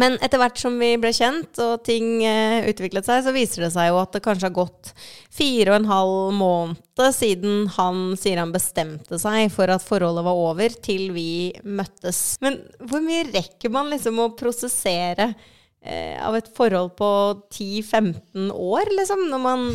Men 0.00 0.16
etter 0.18 0.40
hvert 0.40 0.58
som 0.58 0.76
vi 0.80 0.90
ble 1.00 1.12
kjent 1.14 1.58
og 1.62 1.84
ting 1.86 2.24
eh, 2.26 2.66
utviklet 2.70 3.06
seg, 3.06 3.22
så 3.26 3.34
viser 3.34 3.66
det 3.66 3.70
seg 3.74 3.90
jo 3.90 4.00
at 4.00 4.14
det 4.16 4.22
kanskje 4.24 4.48
har 4.48 4.56
gått 4.56 4.92
fire 5.34 5.72
og 5.72 5.78
en 5.78 5.90
halv 5.90 6.36
måned 6.38 7.02
siden 7.14 7.68
han 7.76 8.04
sier 8.18 8.40
han 8.42 8.54
bestemte 8.54 9.18
seg 9.22 9.48
for 9.54 9.70
at 9.70 9.84
forholdet 9.84 10.26
var 10.26 10.40
over, 10.50 10.76
til 10.84 11.10
vi 11.14 11.52
møttes. 11.62 12.36
Men 12.44 12.60
hvor 12.82 13.02
mye 13.04 13.26
rekker 13.30 13.72
man 13.74 13.90
liksom 13.92 14.18
å 14.22 14.32
prosessere 14.38 15.30
eh, 15.84 16.18
av 16.22 16.38
et 16.38 16.50
forhold 16.56 16.94
på 16.98 17.10
10-15 17.54 18.50
år, 18.50 18.94
liksom, 18.98 19.28
når 19.30 19.44
man 19.46 19.68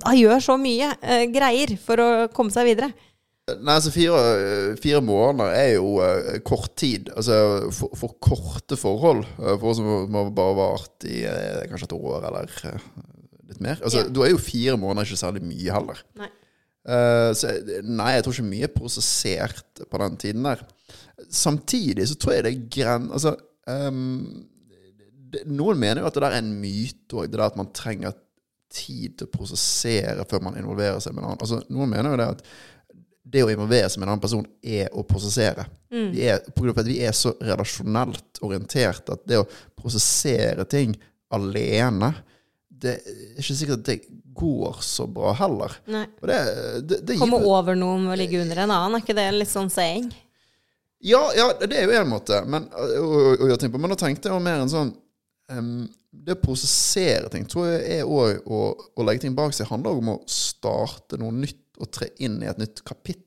da 0.00 0.14
gjør 0.16 0.40
så 0.40 0.56
mye 0.60 0.94
eh, 1.00 1.26
greier 1.32 1.76
for 1.80 2.00
å 2.00 2.10
komme 2.34 2.52
seg 2.54 2.72
videre? 2.72 2.92
Nei, 3.60 3.76
altså 3.76 3.92
fire, 3.94 4.18
fire 4.80 5.00
måneder 5.04 5.54
er 5.56 5.70
jo 5.74 5.96
uh, 5.98 6.36
kort 6.46 6.72
tid. 6.80 7.10
Altså 7.16 7.36
for, 7.74 7.94
for 7.98 8.16
korte 8.22 8.78
forhold. 8.78 9.24
Uh, 9.38 9.54
for 9.54 9.70
oss 9.72 9.80
som 9.80 10.16
har 10.16 10.32
bare 10.36 10.58
vart 10.58 11.08
i 11.08 11.22
uh, 11.26 11.62
kanskje 11.70 11.90
et 11.90 11.96
år 11.98 12.28
eller 12.30 12.52
litt 13.50 13.62
mer. 13.62 13.80
Altså, 13.80 14.04
Ja. 14.04 14.10
Da 14.10 14.26
er 14.26 14.34
jo 14.34 14.42
fire 14.42 14.76
måneder 14.80 15.08
ikke 15.08 15.22
særlig 15.24 15.44
mye 15.46 15.74
heller. 15.78 16.04
Nei. 16.20 16.30
Så 17.36 17.50
nei, 17.84 18.06
jeg 18.14 18.22
tror 18.24 18.34
ikke 18.34 18.48
mye 18.48 18.64
er 18.66 18.72
prosessert 18.72 19.82
på 19.84 19.98
den 20.00 20.14
tiden 20.18 20.46
der. 20.48 20.62
Samtidig 21.28 22.06
så 22.08 22.16
tror 22.16 22.38
jeg 22.38 22.46
det 22.46 22.52
er 22.54 22.62
gren... 22.72 23.10
Altså, 23.12 23.34
um, 23.68 24.46
det, 25.30 25.44
noen 25.50 25.78
mener 25.78 26.00
jo 26.00 26.08
at 26.08 26.16
det 26.16 26.24
der 26.24 26.34
er 26.34 26.42
en 26.42 26.54
myte 26.62 27.18
òg, 27.18 27.28
det 27.28 27.38
der 27.38 27.46
at 27.46 27.58
man 27.60 27.68
trenger 27.76 28.16
tid 28.70 29.18
til 29.18 29.26
å 29.26 29.32
prosessere 29.34 30.26
før 30.30 30.44
man 30.46 30.58
involverer 30.58 31.00
seg 31.02 31.14
med 31.14 31.24
en 31.24 31.32
annen. 31.32 31.42
Altså, 31.42 31.60
noen 31.72 31.90
mener 31.90 32.14
jo 32.14 32.20
det 32.20 32.28
at 32.36 32.44
det 33.30 33.44
å 33.46 33.50
involvere 33.52 33.88
seg 33.90 34.00
med 34.00 34.08
en 34.08 34.12
annen 34.16 34.22
person 34.24 34.46
er 34.62 34.88
å 34.98 35.04
prosessere. 35.06 35.66
Vi 35.90 36.24
er, 36.26 36.40
på 36.50 36.64
grunn 36.64 36.72
av 36.74 36.80
at 36.82 36.88
vi 36.90 36.96
er 37.06 37.14
så 37.14 37.32
relasjonelt 37.42 38.40
orientert 38.46 39.10
at 39.14 39.22
det 39.28 39.38
å 39.40 39.46
prosessere 39.78 40.64
ting 40.70 40.96
alene 41.34 42.12
Det 42.80 42.94
er 42.96 43.38
ikke 43.42 43.54
sikkert 43.58 43.78
at 43.82 43.88
det 43.90 43.98
går 44.40 44.78
så 44.86 45.04
bra 45.10 45.34
heller. 45.36 45.74
Nei. 45.92 46.06
Det, 46.22 46.38
det, 46.88 46.98
det 47.04 47.16
gir- 47.16 47.20
Komme 47.20 47.42
over 47.44 47.76
noen 47.76 48.06
ved 48.08 48.14
å 48.14 48.20
ligge 48.22 48.40
under 48.40 48.62
en 48.64 48.72
annen, 48.72 48.96
er 48.96 49.04
ikke 49.04 49.16
det 49.18 49.26
en 49.28 49.38
litt 49.42 49.50
sånn 49.52 49.68
saying? 49.70 50.06
Ja, 51.04 51.20
ja, 51.36 51.50
det 51.60 51.76
er 51.76 51.86
jo 51.88 51.96
en 52.00 52.08
måte 52.12 52.38
men, 52.48 52.66
å 52.72 53.36
gjøre 53.46 53.58
ting 53.62 53.72
på. 53.72 53.78
Men 53.80 53.92
da 53.92 53.98
tenkte 54.00 54.28
jeg 54.30 54.36
jo 54.36 54.44
mer 54.44 54.60
en 54.64 54.72
sånn 54.72 54.90
um, 55.52 55.86
Det 56.10 56.34
å 56.38 56.40
prosessere 56.42 57.28
ting 57.32 57.44
tror 57.48 57.68
jeg 57.70 58.00
er 58.00 58.08
òg 58.08 58.48
å, 58.48 58.62
å 58.96 59.06
legge 59.06 59.22
ting 59.26 59.36
bak 59.36 59.52
seg. 59.56 59.68
handler 59.70 60.00
om 60.00 60.10
å 60.14 60.18
starte 60.28 61.20
noe 61.20 61.32
nytt 61.36 61.69
og 61.80 61.90
tre 61.94 62.10
inn 62.22 62.40
i 62.42 62.48
et 62.50 62.60
nytt 62.60 62.84
kapittel. 62.86 63.26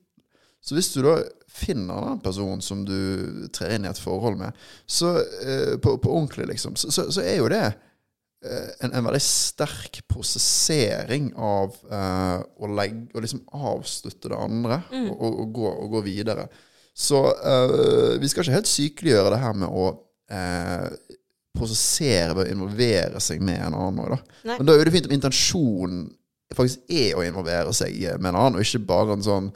Så 0.64 0.76
hvis 0.76 0.94
du 0.94 1.02
da 1.04 1.18
finner 1.52 2.06
den 2.08 2.20
personen 2.24 2.62
som 2.64 2.86
du 2.88 3.48
trer 3.54 3.76
inn 3.76 3.84
i 3.84 3.90
et 3.90 4.00
forhold 4.00 4.38
med, 4.40 4.56
så 4.88 5.18
eh, 5.20 5.74
på, 5.76 5.98
på 6.00 6.12
ordentlig, 6.12 6.48
liksom, 6.54 6.78
så, 6.80 6.88
så, 6.94 7.04
så 7.12 7.20
er 7.20 7.36
jo 7.36 7.50
det 7.52 7.64
eh, 7.68 8.70
en, 8.80 8.94
en 8.94 9.04
veldig 9.04 9.20
sterk 9.22 10.00
prosessering 10.08 11.28
av 11.36 11.76
eh, 11.84 12.38
å, 12.40 12.70
legge, 12.80 13.10
å 13.12 13.24
liksom 13.26 13.44
avslutte 13.74 14.32
det 14.32 14.40
andre 14.40 14.80
og, 15.04 15.12
og, 15.12 15.28
og, 15.44 15.52
gå, 15.58 15.68
og 15.84 15.98
gå 15.98 16.02
videre. 16.08 16.48
Så 16.96 17.20
eh, 17.34 18.16
vi 18.22 18.32
skal 18.32 18.46
ikke 18.46 18.56
helt 18.56 18.70
sykeliggjøre 18.70 19.34
det 19.34 19.44
her 19.44 19.60
med 19.66 19.68
å 19.68 19.86
eh, 20.32 20.88
prosessere 21.54 22.34
ved 22.34 22.48
å 22.48 22.52
involvere 22.56 23.20
seg 23.22 23.42
med 23.44 23.60
en 23.68 23.76
annen. 23.78 24.16
Da. 24.16 24.54
Men 24.56 24.68
da 24.68 24.74
er 24.78 24.88
det 24.88 24.94
fint 24.96 25.08
om 25.10 25.16
intensjonen 25.16 26.06
faktisk 26.52 26.84
er 26.92 27.14
å 27.16 27.24
involvere 27.24 27.72
seg 27.76 27.96
med 28.18 28.32
en 28.32 28.40
annen, 28.40 28.58
og 28.58 28.66
ikke 28.66 28.84
bare 28.88 29.16
en 29.16 29.24
sånn 29.24 29.54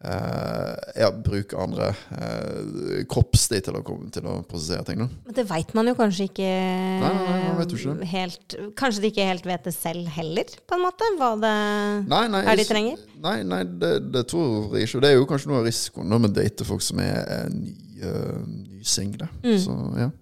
Uh, 0.00 0.78
ja, 0.96 1.10
bruke 1.12 1.58
andre 1.60 1.90
uh, 2.16 3.02
kroppslig 3.12 3.58
til 3.66 3.76
å, 3.76 3.82
komme, 3.84 4.06
til 4.08 4.24
å 4.24 4.38
prosessere 4.48 4.80
ting. 4.88 5.02
Da. 5.02 5.10
Men 5.26 5.36
det 5.36 5.44
veit 5.50 5.74
man 5.76 5.90
jo 5.90 5.92
kanskje 5.98 6.24
ikke 6.30 6.46
Nei, 7.02 7.10
nei, 7.18 7.34
nei, 7.44 7.66
ikke. 7.66 8.08
helt 8.08 8.56
Kanskje 8.80 9.04
de 9.04 9.10
ikke 9.12 9.28
helt 9.28 9.50
vet 9.50 9.68
det 9.68 9.74
selv 9.76 10.08
heller, 10.16 10.56
på 10.64 10.78
en 10.78 10.86
måte? 10.86 11.12
Hva 11.20 11.34
det 11.44 11.52
Nei, 12.08 12.24
nei, 12.32 12.42
er 12.48 12.56
de 12.62 12.66
trenger? 12.70 13.04
Nei, 13.20 13.36
nei 13.44 13.60
det, 13.68 13.92
det 14.08 14.24
tror 14.32 14.72
jeg 14.72 14.88
ikke. 14.88 15.02
Og 15.02 15.04
det 15.04 15.12
er 15.12 15.18
jo 15.18 15.30
kanskje 15.34 15.52
noe 15.52 15.60
av 15.60 15.68
risikoen 15.68 16.16
med 16.16 16.30
å 16.30 16.34
date 16.40 16.70
folk 16.72 16.88
som 16.88 17.04
er, 17.04 17.20
er 17.36 17.52
ny, 17.52 17.76
uh, 18.00 18.38
nysingle. 18.80 19.28
Mm. 19.44 19.58
Så 19.66 19.76
ja. 20.00 20.12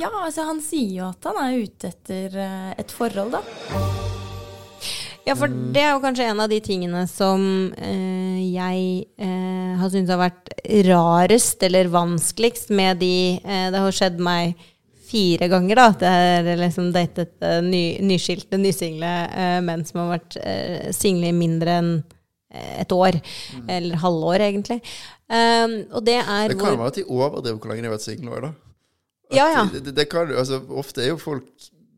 Ja, 0.00 0.14
altså 0.22 0.48
han 0.48 0.64
sier 0.64 1.02
jo 1.02 1.10
at 1.12 1.28
han 1.28 1.44
er 1.44 1.60
ute 1.60 1.92
etter 1.92 2.40
eh, 2.40 2.70
et 2.80 2.96
forhold, 2.96 3.36
da. 3.36 4.24
Ja, 5.26 5.34
for 5.34 5.48
Mm. 5.50 5.72
det 5.74 5.82
er 5.82 5.92
jo 5.96 6.00
kanskje 6.04 6.28
en 6.30 6.40
av 6.40 6.48
de 6.52 6.60
tingene 6.62 7.02
som 7.10 7.72
eh, 7.76 8.38
jeg 8.46 9.06
eh, 9.18 9.72
har 9.80 9.90
syntes 9.90 10.12
har 10.14 10.20
vært 10.22 10.52
rarest 10.86 11.62
eller 11.66 11.88
vanskeligst 11.90 12.70
med 12.70 13.00
de 13.02 13.40
eh, 13.42 13.70
Det 13.74 13.80
har 13.82 13.96
skjedd 13.96 14.20
meg 14.22 14.54
fire 15.06 15.48
ganger, 15.50 15.76
da. 15.78 15.86
At 15.94 16.00
jeg 16.06 16.44
har 16.46 16.60
liksom 16.62 16.92
datet 16.94 17.34
eh, 17.42 17.58
ny, 17.62 17.82
nyskilte, 18.06 18.58
nysingle 18.58 19.10
eh, 19.30 19.58
menn 19.66 19.82
som 19.86 20.04
har 20.04 20.12
vært 20.18 20.36
eh, 20.42 20.92
single 20.94 21.32
i 21.32 21.34
mindre 21.34 21.80
enn 21.80 21.90
et 22.56 22.92
år. 22.94 23.18
Eller 23.68 23.98
halvår, 24.00 24.40
egentlig. 24.46 24.78
Um, 25.28 25.72
og 25.92 26.04
det 26.06 26.14
er 26.22 26.46
Mm. 26.46 26.52
Det 26.54 26.58
kan 26.60 26.70
hvor 26.70 26.78
være 26.78 26.92
at 26.92 26.94
de 27.00 27.04
overdriver 27.04 27.58
hvor 27.58 27.68
lenge 27.72 27.82
de 27.82 27.88
har 27.90 27.96
vært 27.98 28.04
single 28.06 28.30
òg, 28.30 28.46
da. 28.46 28.52
At 29.26 29.36
Ja, 29.36 29.46
ja. 29.50 29.64
Det, 29.72 29.82
det, 29.84 29.94
det 29.98 30.06
kan, 30.08 30.30
altså, 30.30 30.62
ofte 30.70 31.02
er 31.02 31.10
jo 31.10 31.18
folk 31.20 31.50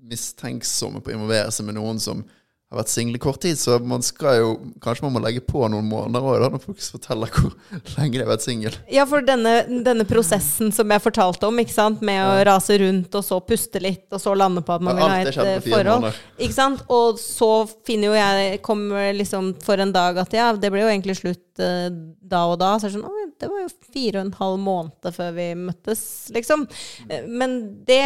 mistenksomme 0.09 1.03
på 1.05 1.13
å 1.13 1.15
involvere 1.19 1.53
seg 1.55 1.69
med 1.69 1.77
noen 1.79 2.01
som 2.03 2.25
har 2.69 2.83
vært 2.83 2.93
single 2.93 3.19
kort 3.23 3.41
tid, 3.41 3.57
så 3.57 3.79
man 3.81 4.03
skal 4.05 4.39
jo 4.43 4.49
Kanskje 4.85 5.07
man 5.07 5.15
må 5.15 5.23
legge 5.25 5.41
på 5.45 5.63
noen 5.73 5.87
måneder 5.89 6.25
òg, 6.29 6.43
når 6.53 6.61
folk 6.61 6.83
forteller 6.85 7.31
hvor 7.33 7.55
lenge 7.97 8.19
de 8.19 8.21
har 8.21 8.29
vært 8.29 8.45
single. 8.45 8.73
Ja, 8.93 9.07
for 9.09 9.25
denne, 9.25 9.55
denne 9.87 10.05
prosessen 10.09 10.73
som 10.75 10.93
jeg 10.93 11.05
fortalte 11.05 11.49
om, 11.49 11.63
ikke 11.63 11.73
sant? 11.75 12.03
med 12.05 12.21
å 12.21 12.35
rase 12.47 12.77
rundt 12.83 13.15
og 13.17 13.25
så 13.25 13.41
puste 13.45 13.81
litt, 13.83 14.05
og 14.13 14.21
så 14.21 14.35
lande 14.37 14.61
på 14.67 14.77
at 14.77 14.85
man 14.85 15.01
Ja, 15.01 15.09
vil 15.09 15.33
ha 15.33 15.47
et 15.49 15.57
eh, 15.57 15.65
forhold. 15.65 16.11
Ikke 16.37 16.59
sant? 16.59 16.85
Og 16.93 17.19
så 17.23 17.51
finner 17.89 18.13
jo 18.13 18.19
jeg 18.19 18.61
Kommer 18.65 19.13
liksom 19.17 19.55
for 19.65 19.81
en 19.81 19.93
dag 19.95 20.19
at 20.21 20.35
ja, 20.37 20.51
det 20.53 20.71
ble 20.73 20.83
jo 20.85 20.91
egentlig 20.93 21.17
slutt 21.23 21.63
eh, 21.65 21.89
da 22.21 22.45
og 22.53 22.59
da. 22.61 22.75
Så 22.77 22.89
er 22.89 22.93
det 22.93 22.99
sånn 22.99 23.09
Oi, 23.09 23.27
det 23.41 23.49
var 23.51 23.65
jo 23.65 23.73
fire 23.95 24.21
og 24.21 24.27
en 24.27 24.37
halv 24.43 24.61
måned 24.63 25.11
før 25.17 25.35
vi 25.37 25.49
møttes, 25.59 26.03
liksom. 26.37 26.67
Eh, 27.09 27.25
Men 27.29 27.59
det, 27.89 28.05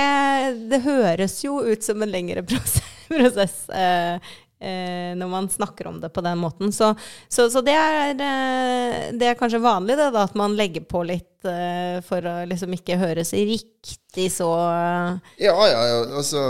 det 0.71 0.83
høres 0.87 1.41
jo 1.45 1.59
ut 1.67 1.83
som 1.85 2.03
en 2.05 2.13
lengre 2.15 2.45
prosess. 2.49 2.83
prosess 3.13 3.57
eh, 3.69 4.15
eh, 4.15 4.33
når 4.63 5.29
man 5.29 5.49
snakker 5.51 5.89
om 5.91 6.01
det 6.01 6.13
på 6.15 6.23
den 6.25 6.39
måten. 6.39 6.73
Så, 6.73 6.95
så, 7.29 7.49
så 7.51 7.61
det, 7.65 7.75
er, 7.75 8.15
eh, 8.15 9.11
det 9.19 9.33
er 9.33 9.39
kanskje 9.39 9.63
vanlig, 9.63 9.97
det, 9.99 10.11
da, 10.15 10.27
at 10.29 10.37
man 10.39 10.57
legger 10.59 10.85
på 10.89 11.03
litt 11.09 11.47
eh, 11.49 11.99
for 12.07 12.25
å 12.29 12.35
liksom 12.49 12.75
ikke 12.77 13.01
høres 13.01 13.33
riktig 13.35 14.29
så 14.33 14.49
eh, 14.69 15.33
Ja, 15.47 15.57
ja, 15.71 15.83
ja. 15.89 16.01
Altså 16.21 16.43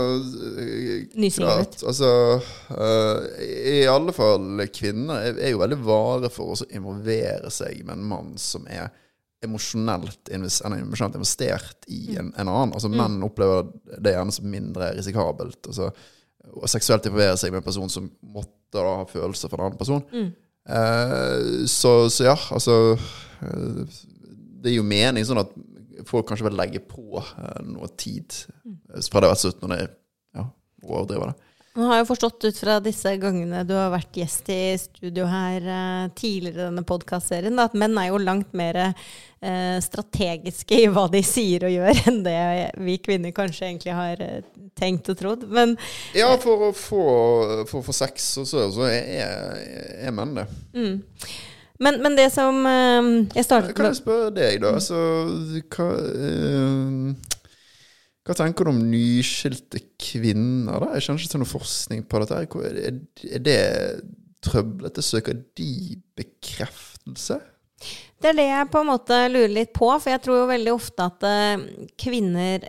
eh, 0.61 1.29
klart, 1.33 1.79
Altså 1.81 2.09
eh, 2.77 3.45
I 3.73 3.77
alle 3.89 4.15
fall 4.15 4.65
kvinner 4.73 5.31
er, 5.33 5.53
jo 5.53 5.61
veldig 5.63 5.79
vare 5.85 6.33
for 6.33 6.53
å 6.53 6.69
involvere 6.73 7.51
seg 7.53 7.85
med 7.85 7.97
en 7.97 8.11
mann 8.13 8.35
som 8.41 8.67
er 8.67 8.91
emosjonelt, 9.43 10.29
investert 10.31 11.87
i 11.91 12.15
en, 12.15 12.29
en 12.37 12.47
annen. 12.47 12.73
Altså 12.73 12.87
Menn 12.87 13.19
opplever 13.25 13.67
det 13.99 14.13
gjerne 14.15 14.31
som 14.35 14.47
mindre 14.47 14.93
risikabelt. 14.95 15.59
Altså, 15.67 15.89
og 16.51 16.67
seksuelt 16.69 17.05
involvere 17.07 17.37
seg 17.39 17.51
med 17.53 17.61
en 17.61 17.65
person 17.67 17.89
som 17.89 18.09
måtte 18.21 18.51
da 18.73 18.97
ha 18.99 19.05
følelser 19.09 19.49
for 19.51 19.59
en 19.61 19.67
annen 19.69 19.79
person. 19.79 20.03
Eh, 20.67 21.65
så, 21.69 21.93
så 22.09 22.23
ja, 22.29 22.35
altså 22.55 22.75
eh, 22.95 23.97
Det 24.63 24.71
gir 24.71 24.79
jo 24.79 24.85
mening 24.87 25.25
sånn 25.27 25.41
at 25.41 25.51
folk 26.07 26.27
kanskje 26.29 26.47
vil 26.47 26.55
legge 26.57 26.79
på 26.87 27.19
eh, 27.21 27.61
noe 27.67 27.89
tid 27.99 28.31
Mm. 28.63 28.77
fra 29.11 29.19
det 29.19 29.27
har 29.27 29.33
vært 29.33 29.41
slutt, 29.41 29.57
når 29.61 29.71
det 29.73 29.77
er 29.83 29.89
ja, 30.39 30.43
overdriver 30.87 31.31
det. 31.33 31.52
Nå 31.73 31.87
har 31.89 31.97
jeg 31.97 32.05
forstått 32.05 32.45
ut 32.45 32.57
fra 32.61 32.75
disse 32.85 33.15
gangene 33.17 33.63
du 33.65 33.71
har 33.73 33.89
vært 33.89 34.17
gjest 34.19 34.49
i 34.53 34.75
studio 34.77 35.25
her 35.25 35.63
eh, 35.65 36.03
tidligere 36.13 36.59
i 36.59 36.67
denne 36.67 36.83
podkastserien, 36.85 37.57
at 37.57 37.73
menn 37.73 37.97
er 37.97 38.11
jo 38.11 38.19
langt 38.21 38.51
mer 38.53 38.77
eh, 38.83 39.79
strategiske 39.81 40.77
i 40.83 40.91
hva 40.93 41.07
de 41.09 41.23
sier 41.25 41.65
og 41.65 41.73
gjør, 41.73 42.03
enn 42.11 42.19
det 42.27 42.35
vi 42.77 42.99
kvinner 43.01 43.33
kanskje 43.33 43.71
egentlig 43.71 43.95
har 43.97 44.21
eh, 44.21 44.43
tenkt 44.77 45.09
og 45.09 45.17
trodd. 45.17 45.47
Men 45.49 45.73
Ja, 46.13 46.29
for 46.41 46.69
å 46.69 46.71
få, 46.77 47.07
for 47.65 47.81
å 47.81 47.87
få 47.89 47.97
sex, 48.03 48.29
så, 48.37 48.45
så, 48.45 48.67
så 48.75 48.85
er, 48.93 49.57
er 50.05 50.13
menn 50.13 50.37
det. 50.37 50.45
Men, 51.81 51.97
men 52.05 52.13
det 52.15 52.29
som 52.37 52.61
eh, 52.69 53.07
Jeg 53.33 53.47
startet 53.47 53.73
Kan 53.75 53.89
jeg 53.89 53.97
spørre 54.03 54.29
deg, 54.35 54.61
da? 54.61 54.75
Altså, 54.77 55.01
hva 55.73 55.89
eh, 56.13 57.31
Hva 58.23 58.35
tenker 58.39 58.63
du 58.63 58.71
om 58.71 58.83
nyskilte 58.87 59.81
kvinner? 59.99 60.79
da? 60.79 60.93
Jeg 60.95 61.07
kjenner 61.07 61.23
ikke 61.23 61.33
til 61.33 61.41
noe 61.43 61.51
forskning 61.51 62.05
på 62.07 62.21
dette. 62.23 62.43
Er, 62.69 63.41
det 63.43 63.57
trøblete? 64.43 65.03
Søker 65.03 65.41
de 65.59 65.97
bekreftelse? 66.15 67.41
Det 68.23 68.31
er 68.31 68.37
det 68.39 68.47
jeg 68.47 68.69
på 68.71 68.79
en 68.79 68.91
måte 68.93 69.17
lurer 69.27 69.51
litt 69.51 69.73
på, 69.75 69.89
for 69.91 70.13
jeg 70.13 70.23
tror 70.23 70.39
jo 70.39 70.53
veldig 70.53 70.71
ofte 70.71 71.09
at 71.09 71.27
eh, 71.27 71.65
kvinner 71.99 72.63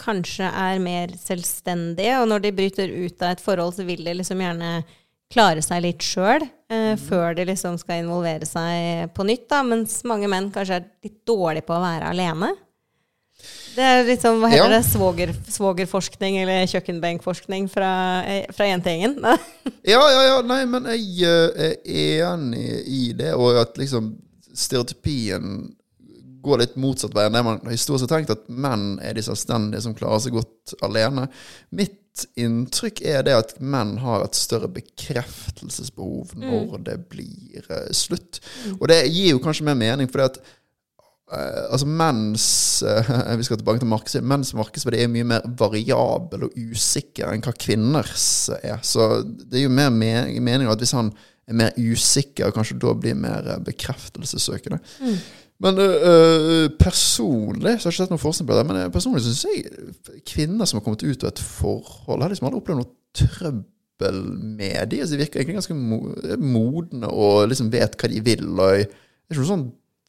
kanskje 0.00 0.46
er 0.46 0.78
mer 0.82 1.12
selvstendige, 1.18 2.20
og 2.22 2.30
når 2.30 2.46
de 2.46 2.56
bryter 2.56 2.94
ut 2.94 3.24
av 3.26 3.34
et 3.34 3.42
forhold, 3.42 3.74
så 3.76 3.84
vil 3.88 4.04
de 4.06 4.14
liksom 4.16 4.40
gjerne 4.40 4.70
klare 5.30 5.62
seg 5.62 5.82
litt 5.84 6.06
sjøl, 6.06 6.46
eh, 6.70 6.94
før 6.98 7.34
de 7.38 7.48
liksom 7.50 7.78
skal 7.82 8.04
involvere 8.04 8.46
seg 8.48 9.10
på 9.16 9.26
nytt, 9.26 9.48
da, 9.50 9.64
mens 9.66 10.00
mange 10.08 10.30
menn 10.30 10.50
kanskje 10.54 10.80
er 10.80 10.88
litt 11.04 11.20
dårlige 11.28 11.66
på 11.66 11.76
å 11.76 11.82
være 11.82 12.14
alene. 12.14 12.54
Det 13.70 13.84
er 13.86 14.00
litt 14.08 14.22
sånn, 14.24 14.40
hva 14.42 14.48
heter 14.50 14.66
Ja. 14.66 14.78
det, 14.78 14.84
svoger, 14.88 15.32
svogerforskning 15.48 16.40
eller 16.42 16.66
kjøkkenbenkforskning 16.70 17.68
fra, 17.70 17.90
eh, 18.26 18.46
fra 18.54 18.66
jentegjengen? 18.70 19.20
Ja, 19.86 20.00
ja, 20.10 20.22
ja. 20.26 20.40
Nei, 20.44 20.64
men 20.68 20.88
jeg 20.90 21.22
eh, 21.24 21.76
er 21.84 22.24
enig 22.32 22.64
i 22.86 23.04
det, 23.16 23.30
og 23.38 23.60
at 23.62 23.78
liksom 23.80 24.12
stereotypien 24.52 25.70
går 26.42 26.62
litt 26.62 26.76
motsatt 26.80 27.14
vei 27.14 27.26
enn 27.28 27.36
det 27.36 27.42
man 27.44 27.58
historisk 27.68 28.06
har 28.08 28.18
tenkt, 28.18 28.30
at 28.32 28.46
menn 28.48 28.94
er 29.04 29.14
de 29.16 29.24
selvstendige 29.24 29.82
som 29.84 29.94
klarer 29.96 30.22
seg 30.24 30.36
godt 30.38 30.74
alene. 30.84 31.26
Mitt 31.70 32.24
inntrykk 32.40 33.02
er 33.06 33.22
det 33.24 33.34
at 33.36 33.52
menn 33.62 33.94
har 34.02 34.24
et 34.24 34.36
større 34.36 34.68
bekreftelsesbehov 34.72 36.32
når 36.40 36.80
det 36.88 36.96
blir 37.12 37.60
eh, 37.70 37.90
slutt. 37.96 38.40
Og 38.78 38.88
det 38.90 39.02
gir 39.08 39.34
jo 39.34 39.42
kanskje 39.44 39.68
mer 39.68 39.78
mening, 39.78 40.10
for 40.10 40.20
det 40.22 40.30
at 40.32 40.40
altså 41.30 41.86
mens 41.86 42.44
eh, 42.82 43.10
Vi 43.38 43.46
skal 43.46 43.60
tilbake 43.60 43.82
til 43.82 43.90
markedsverdi. 43.90 44.26
mens 44.26 44.54
markedsverdi 44.58 45.02
er 45.02 45.12
mye 45.12 45.26
mer 45.34 45.44
variabel 45.58 46.48
og 46.48 46.56
usikker 46.58 47.30
enn 47.30 47.44
hva 47.44 47.54
kvinners 47.54 48.24
er. 48.62 48.80
Så 48.82 49.22
det 49.24 49.60
er 49.60 49.68
jo 49.68 49.74
mer 49.74 49.92
me 49.94 50.12
meningen 50.40 50.72
at 50.72 50.82
hvis 50.82 50.96
han 50.96 51.12
er 51.50 51.58
mer 51.58 51.78
usikker, 51.78 52.52
kanskje 52.54 52.78
da 52.82 52.94
blir 52.94 53.16
mer 53.18 53.46
bekreftelsessøkende. 53.66 54.78
Mm. 55.02 55.16
Men 55.60 55.80
øh, 55.82 56.70
personlig 56.78 57.74
så 57.80 57.88
har 57.88 57.90
jeg 57.90 57.96
ikke 57.96 58.04
sett 58.04 58.14
noe 58.14 58.22
forskning 58.22 58.48
på 58.48 58.56
det, 58.56 58.62
men 58.68 58.92
personlig 58.94 59.24
syns 59.26 59.42
jeg 59.44 60.22
kvinner 60.28 60.68
som 60.68 60.78
har 60.78 60.84
kommet 60.86 61.04
ut 61.04 61.26
av 61.26 61.32
et 61.32 61.42
forhold, 61.42 62.22
har 62.22 62.32
liksom 62.32 62.48
aldri 62.48 62.62
opplevd 62.62 62.80
noe 62.80 62.94
trøbbel 63.18 64.22
med 64.56 64.88
de. 64.92 65.02
Altså, 65.02 65.12
de 65.14 65.20
virker 65.20 65.42
egentlig 65.42 65.58
ganske 65.58 65.76
modne 66.40 67.10
og 67.10 67.50
liksom 67.50 67.68
vet 67.74 67.98
hva 67.98 68.10
de 68.14 68.22
vil. 68.24 68.46
og 68.54 68.78
det 68.80 68.86
er 68.86 69.36
ikke 69.36 69.42
noe 69.44 69.52
sånn 69.52 69.68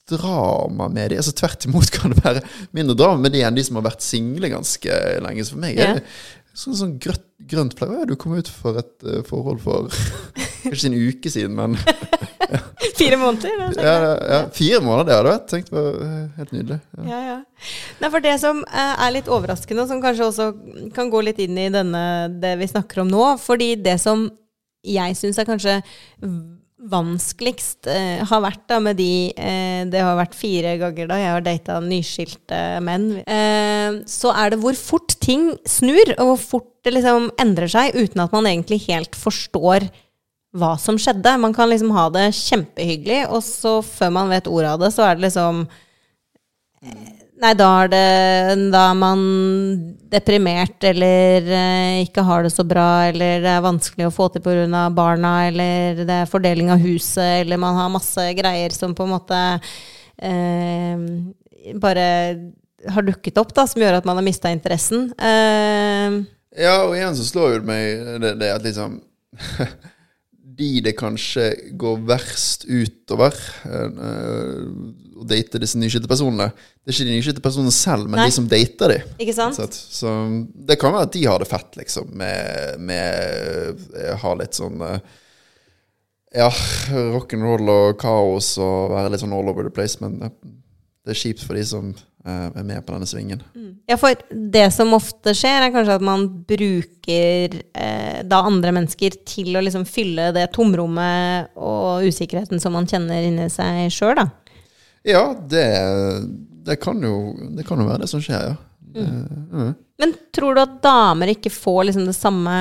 drama 0.09 0.89
med 0.91 1.11
de. 1.11 1.19
Altså 1.21 1.33
Tvert 1.37 1.65
imot 1.69 1.91
kan 1.93 2.13
det 2.13 2.23
være 2.23 2.43
mindre 2.75 2.97
drama 2.97 3.21
med 3.25 3.35
de 3.35 3.43
enn 3.45 3.57
de 3.57 3.65
som 3.67 3.79
har 3.79 3.87
vært 3.89 4.05
single 4.05 4.51
ganske 4.51 5.01
lenge. 5.25 5.45
Så 5.45 5.55
for 5.55 5.63
meg 5.63 5.79
er 5.79 5.99
det 5.99 6.05
sånn, 6.57 6.77
sånn 6.77 6.95
grønt, 7.01 7.27
grønt 7.51 7.77
flagg. 7.77 7.93
Ja, 7.95 8.07
du 8.09 8.17
kom 8.19 8.35
ut 8.37 8.49
for 8.51 8.79
et 8.81 8.93
uh, 9.07 9.21
forhold 9.27 9.61
for 9.63 9.91
kanskje 10.65 10.91
en 10.91 10.99
uke 10.99 11.31
siden, 11.31 11.57
men 11.57 11.77
Fire 12.99 13.17
måneder? 13.17 13.77
ja, 13.79 13.93
ja, 14.03 14.39
Fire 14.53 14.81
måneder, 14.83 15.07
det 15.07 15.15
hadde 15.15 15.31
vært 15.31 15.45
tenkt 15.49 15.69
var 15.71 15.87
eh, 16.03 16.25
helt 16.37 16.51
nydelig. 16.53 16.77
Ja. 17.07 17.19
Ja. 17.29 17.37
Nei, 18.01 18.09
for 18.11 18.25
det 18.25 18.33
som 18.41 18.59
eh, 18.67 19.03
er 19.05 19.13
litt 19.15 19.29
overraskende, 19.31 19.85
som 19.89 20.01
kanskje 20.03 20.27
også 20.27 20.47
kan 20.93 21.09
gå 21.13 21.23
litt 21.25 21.39
inn 21.41 21.57
i 21.57 21.69
denne, 21.73 22.03
det 22.43 22.57
vi 22.59 22.67
snakker 22.69 23.05
om 23.05 23.09
nå, 23.09 23.23
fordi 23.41 23.71
det 23.79 23.95
som 24.03 24.27
jeg 24.85 25.15
syns 25.17 25.39
er 25.39 25.47
kanskje 25.47 25.79
vanskeligst 26.89 27.87
eh, 27.91 28.21
har 28.27 28.41
vært 28.43 28.63
da 28.69 28.79
med 28.81 28.97
de 28.97 29.29
eh, 29.37 29.83
Det 29.89 30.01
har 30.01 30.17
vært 30.17 30.37
fire 30.37 30.75
ganger 30.81 31.09
da 31.09 31.17
jeg 31.19 31.33
har 31.35 31.45
data 31.45 31.79
nyskilte 31.83 32.61
menn. 32.85 33.09
Eh, 33.21 34.01
så 34.09 34.33
er 34.33 34.53
det 34.53 34.61
hvor 34.63 34.77
fort 34.79 35.15
ting 35.21 35.51
snur, 35.69 36.15
og 36.17 36.33
hvor 36.33 36.41
fort 36.41 36.69
det 36.85 36.95
liksom 36.95 37.29
endrer 37.41 37.69
seg 37.69 37.97
uten 37.97 38.23
at 38.23 38.33
man 38.33 38.49
egentlig 38.49 38.81
helt 38.87 39.17
forstår 39.17 39.85
hva 40.57 40.73
som 40.81 40.97
skjedde. 40.99 41.37
Man 41.39 41.53
kan 41.55 41.69
liksom 41.71 41.93
ha 41.95 42.09
det 42.13 42.31
kjempehyggelig, 42.35 43.23
og 43.29 43.45
så 43.45 43.77
før 43.85 44.15
man 44.17 44.33
vet 44.33 44.49
ordet 44.51 44.73
av 44.73 44.81
det, 44.81 44.91
så 44.95 45.05
er 45.07 45.19
det 45.19 45.29
liksom 45.29 45.65
Nei, 47.41 47.55
da 47.57 47.67
er, 47.81 47.89
det, 47.89 48.01
da 48.69 48.83
er 48.91 48.97
man 48.99 49.21
deprimert 50.11 50.83
eller 50.85 51.47
eh, 51.49 52.01
ikke 52.03 52.21
har 52.27 52.45
det 52.45 52.51
så 52.53 52.65
bra, 52.67 53.07
eller 53.09 53.41
det 53.41 53.49
er 53.49 53.63
vanskelig 53.65 54.05
å 54.05 54.13
få 54.13 54.27
til 54.29 54.43
pga. 54.45 54.83
barna, 54.93 55.47
eller 55.47 56.03
det 56.05 56.17
er 56.19 56.29
fordeling 56.29 56.69
av 56.69 56.83
huset, 56.83 57.41
eller 57.41 57.57
man 57.57 57.79
har 57.79 57.89
masse 57.89 58.27
greier 58.37 58.75
som 58.75 58.93
på 58.93 59.07
en 59.07 59.13
måte 59.15 59.39
eh, 60.21 61.07
bare 61.81 62.05
har 62.93 63.05
dukket 63.09 63.41
opp, 63.41 63.55
da, 63.57 63.65
som 63.65 63.81
gjør 63.81 63.97
at 63.99 64.05
man 64.05 64.21
har 64.21 64.25
mista 64.25 64.53
interessen. 64.53 65.09
Eh, 65.17 66.21
Ja, 66.61 66.83
og 66.83 66.97
igjen 66.97 67.15
så 67.15 67.25
slår 67.25 67.55
jo 67.55 67.59
det 67.63 67.69
meg 67.69 68.21
det, 68.21 68.35
det 68.41 68.53
at 68.57 68.65
liksom 68.67 68.99
De 70.61 70.81
det 70.83 70.91
kanskje 70.99 71.45
går 71.79 72.01
verst 72.05 72.67
utover 72.67 73.33
eh, 73.65 74.65
å 75.21 75.27
date 75.27 75.61
disse 75.61 75.79
nyskilte 75.79 76.09
personene 76.09 76.49
Det 76.51 76.91
er 76.91 76.95
ikke 76.95 77.07
de 77.09 77.17
nyskilte 77.17 77.43
personene 77.45 77.73
selv, 77.75 78.09
men 78.09 78.21
Nei. 78.21 78.27
de 78.29 78.35
som 78.37 78.47
dater 78.49 78.95
de. 78.95 78.99
ikke 79.21 79.35
sant? 79.37 79.57
Sett. 79.59 79.77
Så 79.77 80.13
det 80.67 80.79
kan 80.81 80.95
være 80.95 81.09
at 81.09 81.15
de 81.15 81.25
har 81.27 81.41
det 81.41 81.49
fett, 81.51 81.75
liksom, 81.79 82.11
med, 82.17 82.79
med 82.91 83.83
eh, 83.97 84.15
Ha 84.23 84.35
litt 84.39 84.57
sånn 84.57 84.81
eh, 84.87 85.19
Ja, 86.41 86.49
rock'n'roll 87.15 87.69
og 87.73 87.99
kaos 88.01 88.55
og 88.61 88.95
være 88.95 89.13
litt 89.13 89.23
sånn 89.23 89.35
all 89.35 89.51
over 89.51 89.67
the 89.67 89.73
place, 89.73 89.99
men 90.01 90.19
det, 90.21 90.31
det 91.05 91.13
er 91.15 91.19
kjipt 91.19 91.43
for 91.43 91.59
de 91.59 91.65
som 91.67 91.89
eh, 91.91 92.47
er 92.47 92.63
med 92.63 92.85
på 92.85 92.93
denne 92.95 93.09
svingen. 93.09 93.41
Ja, 93.89 93.97
for 93.99 94.15
det 94.31 94.67
som 94.71 94.93
ofte 94.95 95.33
skjer, 95.35 95.65
er 95.65 95.73
kanskje 95.73 95.97
at 95.99 96.05
man 96.05 96.27
bruker 96.47 97.57
eh, 97.59 98.21
da 98.23 98.41
andre 98.47 98.71
mennesker 98.77 99.17
til 99.27 99.57
å 99.57 99.63
liksom 99.65 99.83
fylle 99.89 100.29
det 100.35 100.47
tomrommet 100.55 101.51
og 101.59 102.07
usikkerheten 102.07 102.63
som 102.63 102.77
man 102.77 102.87
kjenner 102.87 103.27
inni 103.27 103.49
seg 103.51 103.91
sjøl, 103.91 104.15
da. 104.21 104.29
Ja, 105.03 105.35
det, 105.49 105.67
det, 106.65 106.75
kan 106.75 107.01
jo, 107.03 107.33
det 107.57 107.65
kan 107.67 107.81
jo 107.81 107.87
være 107.89 108.03
det 108.03 108.11
som 108.11 108.21
skjer, 108.21 108.51
ja. 108.51 108.55
Det, 108.91 109.05
mm. 109.07 109.73
Men 110.01 110.13
tror 110.35 110.55
du 110.55 110.61
at 110.61 110.81
damer 110.83 111.31
ikke 111.31 111.51
får 111.53 111.83
liksom 111.87 112.05
det 112.09 112.15
samme, 112.17 112.55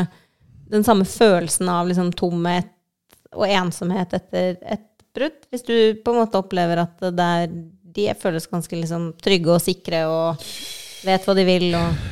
den 0.71 0.85
samme 0.87 1.05
følelsen 1.09 1.69
av 1.73 1.89
liksom 1.89 2.13
tomhet 2.17 2.71
og 3.35 3.47
ensomhet 3.49 4.15
etter 4.17 4.57
et 4.63 4.87
brudd? 5.17 5.39
Hvis 5.51 5.67
du 5.67 5.77
på 6.05 6.15
en 6.15 6.21
måte 6.23 6.41
opplever 6.41 6.85
at 6.85 7.03
det 7.03 7.31
er, 7.43 7.55
de 7.97 8.07
føles 8.21 8.49
ganske 8.51 8.79
liksom 8.79 9.11
trygge 9.23 9.57
og 9.57 9.65
sikre 9.65 10.05
og 10.09 10.51
vet 11.05 11.27
hva 11.27 11.37
de 11.37 11.47
vil 11.49 11.71
og 11.75 12.05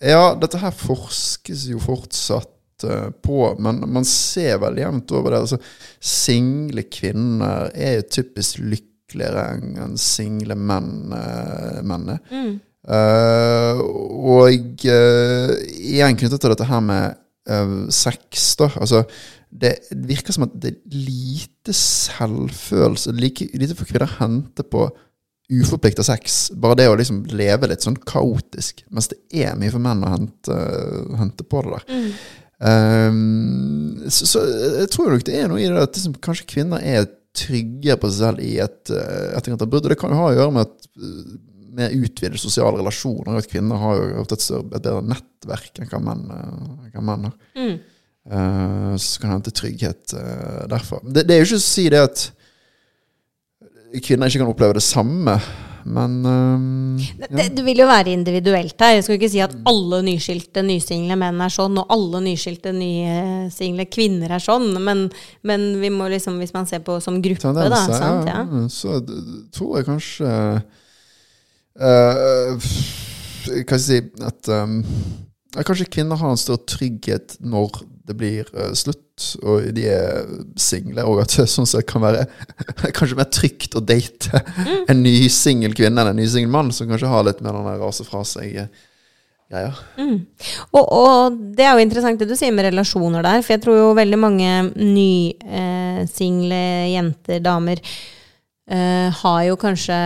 Ja, 0.00 0.34
dette 0.38 0.60
her 0.60 0.74
forskes 0.76 1.66
jo 1.72 1.80
fortsatt 1.82 2.84
eh, 2.86 3.08
på, 3.24 3.40
men 3.58 3.80
man 3.90 4.06
ser 4.08 4.60
vel 4.62 4.78
jevnt 4.80 5.12
over 5.16 5.32
det. 5.32 5.40
Altså, 5.46 5.58
single 6.00 6.84
kvinner 6.92 7.72
er 7.74 7.98
jo 7.98 8.10
typisk 8.20 8.60
lykkeligere 8.62 8.85
enn 9.14 9.76
enn 9.82 9.96
single 10.00 10.56
menn, 10.58 11.12
Uh, 11.12 12.16
er. 12.16 12.56
Eh, 12.86 13.80
og 13.82 14.84
uh, 14.86 15.54
igjen 15.74 16.18
knyttet 16.18 16.40
til 16.42 16.52
dette 16.52 16.68
her 16.68 16.82
med 16.84 17.22
sex, 17.94 18.56
da. 18.58 18.66
Altså, 18.82 19.04
det 19.50 19.76
virker 19.90 20.34
som 20.34 20.48
at 20.48 20.54
det 20.58 20.72
er 20.72 20.94
lite 21.06 21.70
selvfølelse, 21.70 23.12
like, 23.14 23.46
lite 23.54 23.76
for 23.78 23.86
kvinner 23.86 24.08
å 24.08 24.16
hente 24.18 24.64
på 24.66 24.88
uforplikta 25.54 26.02
sex. 26.02 26.50
Bare 26.58 26.78
det 26.80 26.88
å 26.90 26.96
liksom 26.98 27.22
leve 27.30 27.70
litt 27.70 27.86
sånn 27.86 27.98
kaotisk. 28.02 28.82
Mens 28.90 29.10
det 29.12 29.20
er 29.30 29.54
mye 29.58 29.70
for 29.70 29.82
menn 29.82 30.02
å 30.02 30.10
hente, 30.10 30.58
hente 31.20 31.46
på 31.46 31.62
det 31.62 31.76
der. 31.76 32.10
Ehm, 32.64 34.08
så, 34.08 34.26
så 34.26 34.42
jeg 34.80 34.90
tror 34.92 35.12
nok 35.12 35.26
det 35.28 35.36
er 35.36 35.50
noe 35.50 35.60
i 35.60 35.68
det 35.68 35.82
at 35.82 35.98
liksom, 35.98 36.16
kanskje 36.24 36.48
kvinner 36.54 36.80
er 36.80 37.06
trygge 37.36 37.98
på 38.00 38.10
seg 38.10 38.22
selv 38.22 38.44
i 38.44 38.54
et 38.64 38.94
uh, 38.94 39.34
etterkant 39.36 39.66
av 39.66 39.70
brudd. 39.72 39.86
Og 39.86 39.92
det 39.92 39.98
kan 40.00 40.14
jo 40.14 40.20
ha 40.20 40.30
å 40.30 40.36
gjøre 40.36 40.54
med 40.56 40.66
at 40.66 40.88
eh, 40.96 41.34
med 41.76 41.92
utvidede 41.92 42.40
sosiale 42.40 42.80
relasjoner. 42.80 43.36
At 43.36 43.50
kvinner 43.50 43.80
har 43.82 43.98
jo 44.00 44.22
ofte 44.22 44.38
et, 44.38 44.46
et 44.48 44.72
bedre 44.72 45.04
nettverk 45.04 45.82
enn 45.82 45.92
hva 45.92 46.00
menn, 46.08 46.24
eh, 46.32 47.02
menn 47.04 47.28
har. 47.28 47.36
Eh, 48.26 48.96
så 48.98 49.22
kan 49.22 49.36
hente 49.36 49.52
trygghet 49.54 50.16
uh, 50.18 50.64
derfra. 50.70 50.98
Det, 51.04 51.26
det 51.28 51.36
er 51.36 51.44
jo 51.44 51.50
ikke 51.50 51.60
å 51.60 51.66
si 51.66 51.84
det 51.92 52.00
at 52.02 52.24
kvinner 54.02 54.26
ikke 54.26 54.42
kan 54.42 54.50
oppleve 54.50 54.78
det 54.80 54.82
samme, 54.84 55.36
men 55.86 56.14
um, 56.26 56.96
det, 56.98 57.28
det, 57.30 57.44
det 57.54 57.62
vil 57.62 57.78
jo 57.84 57.86
være 57.86 58.10
individuelt 58.10 58.80
her. 58.82 58.96
Jeg 58.96 59.04
skal 59.06 59.18
ikke 59.18 59.30
si 59.30 59.42
at 59.44 59.54
alle 59.70 60.00
nyskilte 60.06 60.64
nysingle 60.66 61.14
menn 61.20 61.38
er 61.44 61.52
sånn, 61.52 61.78
og 61.78 61.92
alle 61.94 62.22
nyskilte 62.24 62.72
nysingle 62.74 63.86
kvinner 63.92 64.34
er 64.34 64.42
sånn, 64.42 64.72
men, 64.82 65.04
men 65.46 65.68
vi 65.82 65.92
må 65.94 66.08
liksom, 66.10 66.40
hvis 66.42 66.54
man 66.56 66.66
ser 66.66 66.82
på 66.86 66.98
som 67.04 67.20
gruppe, 67.22 67.54
da, 67.54 67.82
sant? 67.86 68.26
Ja. 68.26 68.42
ja, 68.42 68.64
så 68.72 68.98
tror 69.54 69.78
jeg 69.78 69.88
kanskje 69.92 70.32
uh, 71.78 72.56
Hva 72.56 72.58
skal 73.46 73.76
jeg 73.76 73.84
si 73.84 74.00
At 74.26 74.50
um, 74.50 74.80
kanskje 75.54 75.90
kvinner 75.92 76.18
har 76.18 76.34
en 76.34 76.40
større 76.40 76.66
trygghet 76.66 77.38
når 77.46 77.84
det 78.06 78.18
blir 78.18 78.50
uh, 78.56 78.72
slutt, 78.74 79.05
og 79.42 79.68
de 79.76 79.86
er 79.88 80.26
single, 80.60 81.04
og 81.08 81.22
at 81.22 81.32
det 81.38 81.46
sånn 81.48 81.66
sett 81.68 81.86
kan 81.88 82.02
være 82.04 82.26
kanskje 82.96 83.16
mer 83.16 83.30
trygt 83.32 83.76
å 83.78 83.80
date 83.84 84.42
Mm. 84.56 84.84
en 84.88 85.02
ny 85.02 85.28
singel 85.32 85.72
kvinne 85.76 86.00
enn 86.02 86.10
en 86.10 86.16
ny 86.20 86.26
singel 86.28 86.50
mann, 86.52 86.72
som 86.72 86.88
kanskje 86.88 87.08
har 87.08 87.24
litt 87.26 87.40
mer 87.44 87.52
den 87.56 87.80
rase 87.80 88.04
fra 88.04 88.22
seg. 88.26 88.68
greier. 89.50 89.74
Og, 90.74 90.82
og 90.82 91.36
det 91.56 91.64
er 91.64 91.76
jo 91.76 91.84
interessant 91.84 92.18
det 92.18 92.26
du 92.26 92.34
sier 92.34 92.50
med 92.52 92.66
relasjoner 92.66 93.22
der, 93.22 93.42
for 93.46 93.54
jeg 93.54 93.62
tror 93.62 93.76
jo 93.78 93.92
veldig 93.94 94.18
mange 94.18 94.50
nysingle 94.80 96.62
jenter, 96.90 97.38
damer, 97.44 97.78
eh, 98.70 99.14
har 99.22 99.42
jo 99.46 99.56
kanskje 99.60 99.96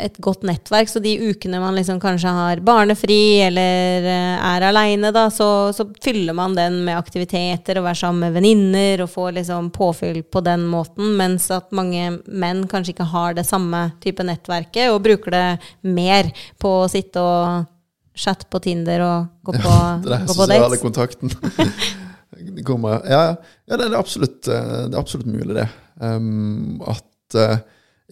et 0.00 0.16
godt 0.24 0.46
nettverk, 0.48 0.88
så 0.88 1.02
de 1.02 1.12
ukene 1.30 1.60
man 1.62 1.76
liksom 1.76 2.00
kanskje 2.02 2.32
har 2.32 2.62
barnefri 2.64 3.42
eller 3.44 4.06
uh, 4.06 4.46
er 4.52 4.66
aleine, 4.68 5.12
da, 5.14 5.26
så, 5.32 5.48
så 5.76 5.86
fyller 6.02 6.36
man 6.36 6.56
den 6.56 6.80
med 6.86 6.98
aktiviteter 6.98 7.80
og 7.80 7.88
være 7.88 8.00
sammen 8.02 8.26
med 8.26 8.38
venninner 8.38 9.04
og 9.04 9.12
får 9.12 9.36
liksom 9.40 9.72
påfyll 9.74 10.22
på 10.24 10.44
den 10.44 10.64
måten, 10.72 11.14
mens 11.20 11.50
at 11.54 11.72
mange 11.76 12.18
menn 12.26 12.64
kanskje 12.70 12.96
ikke 12.96 13.10
har 13.12 13.36
det 13.38 13.46
samme 13.48 13.90
type 14.04 14.24
nettverket 14.26 14.92
og 14.92 15.02
bruker 15.04 15.36
det 15.36 15.46
mer 15.82 16.32
på 16.62 16.80
å 16.82 16.90
sitte 16.90 17.20
og 17.20 17.68
chatte 18.14 18.48
på 18.52 18.60
Tinder 18.60 19.02
og 19.04 19.44
gå 19.44 19.54
på, 19.56 19.74
Det 20.04 20.16
er 20.16 20.26
gå 20.28 20.36
på 20.36 20.48
dates. 20.48 20.80
kontakten. 20.82 21.32
Kommer, 22.66 23.04
ja, 23.06 23.20
ja. 23.28 23.34
ja 23.68 23.76
det, 23.78 23.86
er 23.86 23.98
absolutt, 23.98 24.48
eh, 24.48 24.88
det 24.88 24.96
er 24.96 25.00
absolutt 25.00 25.28
mulig, 25.30 25.54
det. 25.56 25.68
Um, 26.00 26.80
at 26.88 27.36
eh, 27.38 27.60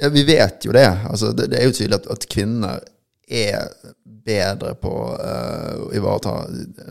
ja, 0.01 0.09
Vi 0.09 0.25
vet 0.25 0.65
jo 0.65 0.73
det. 0.77 0.89
Altså, 1.11 1.33
det, 1.37 1.51
det 1.53 1.61
er 1.61 1.69
jo 1.69 1.77
tydelig 1.77 2.01
at, 2.01 2.11
at 2.15 2.29
kvinner 2.31 2.81
er 3.31 3.69
bedre 4.27 4.75
på 4.81 4.93
uh, 5.15 5.75
å 5.87 5.91
ivareta 5.97 6.35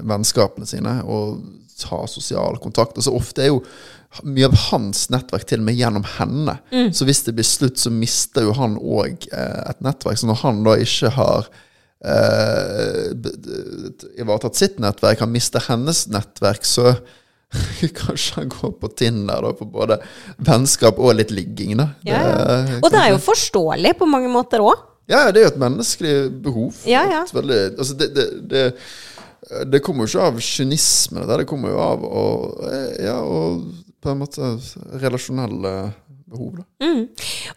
vennskapene 0.07 0.67
sine 0.69 0.99
og 1.03 1.41
ta 1.79 2.03
sosial 2.11 2.59
kontakt. 2.63 2.97
Altså, 2.97 3.15
ofte 3.15 3.43
er 3.43 3.51
jo 3.51 3.63
mye 4.25 4.49
av 4.49 4.55
hans 4.69 5.05
nettverk 5.13 5.45
til 5.47 5.61
og 5.61 5.67
med 5.67 5.77
gjennom 5.77 6.05
henne. 6.17 6.55
Så 6.95 7.05
hvis 7.07 7.21
det 7.27 7.35
blir 7.37 7.47
slutt, 7.47 7.77
så 7.79 7.91
mister 7.93 8.47
jo 8.47 8.55
han 8.57 8.75
òg 8.79 9.27
et 9.29 9.83
nettverk. 9.85 10.17
Så 10.19 10.27
når 10.27 10.41
han 10.41 10.63
da 10.65 10.73
ikke 10.81 11.11
har 11.13 11.47
uh, 12.07 13.05
ivaretatt 14.19 14.59
sitt 14.59 14.81
nettverk, 14.81 15.21
han 15.23 15.33
mister 15.33 15.63
hennes 15.69 16.07
nettverk, 16.11 16.65
så 16.67 16.95
kanskje 18.01 18.35
han 18.35 18.51
går 18.53 18.75
på 18.81 18.91
Tinder 18.99 19.41
da, 19.45 19.53
på 19.57 19.65
både 19.69 19.99
vennskap 20.45 20.99
og 21.01 21.15
litt 21.17 21.33
ligging. 21.33 21.77
Da. 21.79 21.89
Ja, 22.07 22.21
ja. 22.21 22.79
Og 22.81 22.89
det 22.93 23.01
er 23.01 23.13
jo 23.15 23.21
forståelig 23.23 23.95
på 23.99 24.09
mange 24.09 24.31
måter 24.31 24.63
òg. 24.65 24.85
Ja, 25.09 25.25
det 25.33 25.41
er 25.41 25.47
jo 25.47 25.53
et 25.55 25.61
menneskelig 25.61 26.15
behov. 26.43 26.83
Ja, 26.85 27.01
ja. 27.09 27.23
Veldig, 27.33 27.61
altså 27.81 27.95
det, 27.97 28.11
det, 28.13 28.27
det, 28.51 28.65
det 29.73 29.81
kommer 29.81 30.05
jo 30.05 30.11
ikke 30.11 30.27
av 30.27 30.43
kynisme, 30.45 31.23
det, 31.25 31.39
det 31.41 31.47
kommer 31.49 31.73
jo 31.73 31.79
av 31.81 32.05
å, 32.05 32.25
ja, 33.01 33.17
og 33.25 33.65
på 33.99 34.13
en 34.13 34.21
måte 34.21 34.51
relasjonelle 35.01 35.73
behov. 36.29 36.59
Da. 36.61 36.93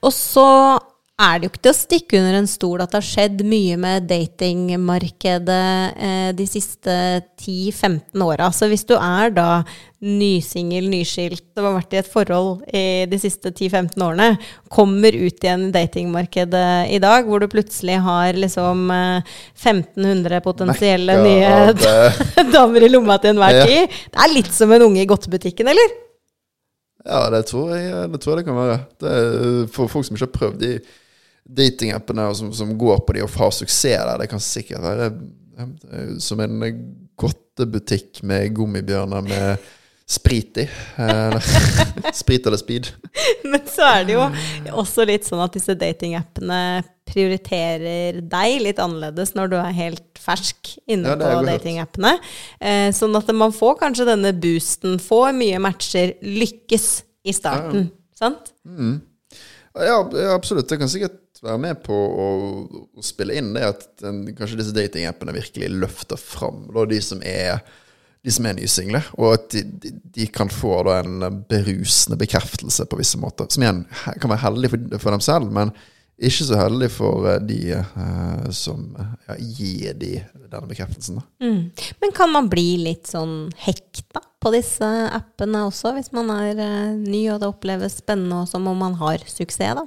Og 0.01 0.15
så 0.17 0.47
er 1.21 1.39
det 1.39 1.47
jo 1.47 1.51
ikke 1.53 1.61
til 1.63 1.71
å 1.71 1.77
stikke 1.77 2.19
under 2.19 2.35
en 2.39 2.47
stol 2.51 2.81
at 2.83 2.91
det 2.91 2.99
har 2.99 3.05
skjedd 3.07 3.43
mye 3.47 3.77
med 3.79 4.07
datingmarkedet 4.11 5.59
eh, 6.03 6.31
de 6.35 6.47
siste 6.49 6.95
10-15 7.39 8.25
åra. 8.25 8.49
Så 8.55 8.67
hvis 8.71 8.85
du 8.89 8.95
er 8.97 9.31
da 9.37 9.63
nysingel, 10.03 10.89
nyskilt 10.91 11.53
og 11.61 11.67
har 11.69 11.77
vært 11.77 11.95
i 11.95 12.01
et 12.01 12.09
forhold 12.11 12.65
i 12.75 12.85
de 13.13 13.19
siste 13.23 13.53
10-15 13.53 14.03
årene, 14.03 14.31
kommer 14.73 15.15
ut 15.15 15.45
igjen 15.47 15.69
i 15.69 15.75
datingmarkedet 15.77 16.65
i 16.97 16.99
dag, 17.05 17.29
hvor 17.29 17.45
du 17.45 17.47
plutselig 17.53 18.01
har 18.03 18.39
liksom 18.41 18.89
eh, 18.91 19.35
1500 19.61 20.41
potensielle 20.43 21.19
Mekka 21.21 21.29
nye 21.29 21.93
eh, 22.41 22.51
damer 22.57 22.89
i 22.89 22.91
lomma 22.91 23.21
til 23.23 23.37
enhver 23.37 23.61
Ja. 23.61 23.69
tid. 23.69 24.01
Det 24.11 24.25
er 24.27 24.35
litt 24.35 24.51
som 24.57 24.73
en 24.75 24.89
unge 24.89 25.05
i 25.05 25.11
godtebutikken, 25.13 25.71
eller? 25.71 25.95
Ja, 27.05 27.29
det 27.35 27.45
tror 27.51 27.71
jeg 27.77 28.11
det, 28.11 28.19
tror 28.23 28.37
jeg 28.37 28.43
det 28.43 28.49
kan 28.49 28.59
være. 28.59 28.81
Det 29.03 29.71
for 29.75 29.91
folk 29.91 30.07
som 30.09 30.17
ikke 30.19 30.29
har 30.29 30.37
prøvd 30.41 30.61
de 30.63 30.73
datingappene, 31.43 32.29
som, 32.35 32.53
som 32.55 32.73
går 32.79 33.03
på 33.07 33.17
de 33.17 33.25
og 33.25 33.37
har 33.37 33.55
suksess 33.55 34.03
der, 34.03 34.17
det 34.23 34.31
kan 34.31 34.43
sikkert 34.43 34.85
være 34.85 35.13
ja, 35.59 35.69
som 36.23 36.41
en 36.41 36.59
godtebutikk 37.21 38.23
med 38.27 38.55
gummibjørner 38.57 39.25
med 39.27 39.71
sprit 40.13 40.59
i. 40.59 40.67
Sprit 42.23 42.47
eller 42.47 42.61
speed. 42.61 42.89
Men 43.53 43.63
så 43.71 43.87
er 43.87 44.09
det 44.09 44.17
jo 44.17 44.25
også 44.79 45.07
litt 45.09 45.27
sånn 45.29 45.43
at 45.45 45.55
disse 45.57 45.77
datingappene 45.79 46.83
prioriterer 47.09 48.21
deg 48.21 48.59
litt 48.63 48.81
annerledes 48.83 49.35
når 49.37 49.53
du 49.53 49.57
er 49.61 49.77
helt 49.77 50.21
fersk 50.23 50.75
inne 50.87 51.15
Ja, 51.15 51.19
på 51.21 51.47
datingappene. 51.47 52.17
Eh, 52.61 52.89
sånn 52.95 53.17
at 53.19 53.31
man 53.37 53.55
får 53.57 53.79
kanskje 53.83 54.09
denne 54.13 54.35
boosten, 54.37 54.99
får 55.03 55.33
mye 55.37 55.61
matcher, 55.63 56.15
lykkes 56.23 56.91
i 57.29 57.35
starten. 57.37 57.91
Sant? 58.19 58.55
Ja, 58.67 58.93
ja, 59.75 59.99
absolutt. 60.35 60.69
Det 60.69 60.79
kan 60.81 60.91
sikkert 60.91 61.41
være 61.43 61.61
med 61.63 61.83
på 61.85 61.95
å, 61.95 62.27
å 62.99 63.05
spille 63.05 63.37
inn 63.41 63.53
det 63.57 63.65
at 63.67 63.87
den, 64.03 64.25
kanskje 64.37 64.61
disse 64.61 64.75
datingappene 64.77 65.35
virkelig 65.37 65.71
løfter 65.75 66.21
fram 66.21 66.67
da, 66.75 66.85
de 66.89 67.01
som 67.05 67.23
er 67.27 67.63
de 68.23 68.31
som 68.31 68.47
er 68.47 68.55
nysingle, 68.55 69.01
og 69.19 69.33
at 69.35 69.49
de, 69.51 69.65
de, 69.83 69.91
de 70.15 70.29
kan 70.31 70.47
få 70.53 70.77
da 70.87 71.01
en 71.01 71.25
berusende 71.51 72.15
bekreftelse 72.21 72.87
på 72.87 72.99
visse 73.01 73.19
måter. 73.19 73.49
Som 73.51 73.65
igjen 73.65 73.81
kan 74.23 74.31
være 74.31 74.45
heldig 74.45 74.71
for, 74.71 74.85
for 75.03 75.17
dem 75.17 75.25
selv, 75.27 75.51
men 75.51 75.73
ikke 76.23 76.47
så 76.47 76.59
heldig 76.61 76.91
for 76.93 77.27
eh, 77.27 77.41
de 77.43 77.61
eh, 77.75 78.51
som 78.55 78.85
ja, 79.27 79.35
gir 79.39 79.97
de 79.99 80.13
denne 80.53 80.69
bekreftelsen. 80.71 81.19
Da. 81.19 81.25
Men 82.03 82.15
kan 82.15 82.31
man 82.31 82.51
bli 82.53 82.77
litt 82.85 83.11
sånn 83.11 83.51
hekta 83.65 84.23
på 84.43 84.53
disse 84.55 84.89
appene 85.15 85.65
også, 85.69 85.95
hvis 85.97 86.13
man 86.15 86.31
er 86.35 86.59
eh, 86.59 86.95
ny 86.99 87.25
og 87.33 87.43
det 87.43 87.51
oppleves 87.53 88.01
spennende 88.03 88.43
og 88.43 88.51
som 88.51 88.67
om 88.71 88.81
man 88.83 88.97
har 89.01 89.23
suksess, 89.27 89.79
da? 89.79 89.87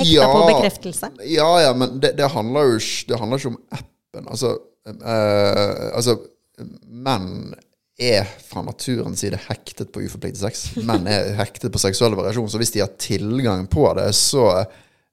Hekta 0.00 0.12
Ja. 0.14 0.26
på 0.30 0.42
bekreftelse? 0.48 1.10
Ja, 1.26 1.50
ja, 1.62 1.72
men 1.74 1.98
det, 2.02 2.14
det 2.18 2.30
handler 2.30 2.74
jo 2.74 2.78
det 3.08 3.18
handler 3.18 3.40
ikke 3.40 3.52
om 3.54 3.58
appen. 3.74 4.28
Altså, 4.30 4.52
eh, 4.86 5.90
altså 5.94 6.18
menn 6.86 7.54
er 8.00 8.28
fra 8.48 8.62
naturens 8.64 9.20
side 9.20 9.38
hektet 9.48 9.90
på 9.92 10.04
uforpliktet 10.06 10.40
sex. 10.40 10.62
Menn 10.88 11.08
er 11.10 11.34
hektet 11.38 11.72
på 11.72 11.82
seksuell 11.82 12.16
variasjon, 12.16 12.48
så 12.48 12.60
hvis 12.60 12.72
de 12.74 12.84
har 12.84 12.94
tilgang 13.00 13.66
på 13.70 13.84
det, 13.98 14.08
så 14.16 14.46